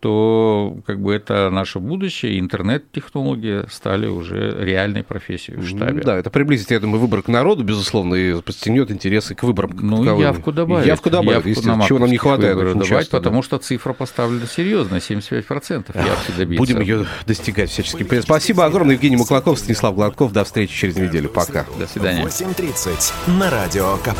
то 0.00 0.78
как 0.86 1.00
бы 1.00 1.12
это 1.12 1.50
наше 1.50 1.80
будущее, 1.80 2.38
интернет-технологии 2.38 3.64
стали 3.68 4.06
уже 4.06 4.56
реальной 4.64 5.02
профессией 5.02 5.58
в 5.58 5.66
штабе. 5.66 6.02
Да, 6.02 6.16
это 6.16 6.30
приблизит, 6.30 6.70
я 6.70 6.78
думаю, 6.78 7.00
выбор 7.00 7.22
к 7.22 7.28
народу, 7.28 7.64
безусловно, 7.64 8.14
и 8.14 8.40
подстегнет 8.40 8.92
интересы 8.92 9.34
к 9.34 9.42
выборам. 9.42 9.72
Ну, 9.80 9.98
таковым. 9.98 10.20
явку 10.20 10.52
добавить. 10.52 10.86
Явку 10.86 11.10
добавить, 11.10 11.46
естественно, 11.46 11.84
чего 11.86 11.98
нам 11.98 12.10
не 12.10 12.16
хватает. 12.16 12.56
Добавить, 12.56 13.10
потому 13.10 13.42
что 13.42 13.58
цифра 13.58 13.92
поставлена 13.92 14.46
серьезно, 14.46 14.96
75% 14.96 15.96
явки 15.96 16.32
добиться. 16.36 16.58
Будем 16.58 16.80
ее 16.80 17.06
достигать 17.26 17.70
всячески. 17.70 18.20
Спасибо 18.20 18.64
огромное, 18.64 18.94
Евгений 18.94 19.16
Маклаков, 19.16 19.58
Станислав 19.58 19.94
Гладков. 19.96 20.32
До 20.32 20.44
встречи 20.44 20.78
через 20.78 20.96
неделю. 20.96 21.28
Пока. 21.28 21.66
До 21.78 21.86
свидания. 21.86 22.24
8.30 22.24 23.36
на 23.38 23.50
Радио 23.50 23.96
КП. 23.96 24.18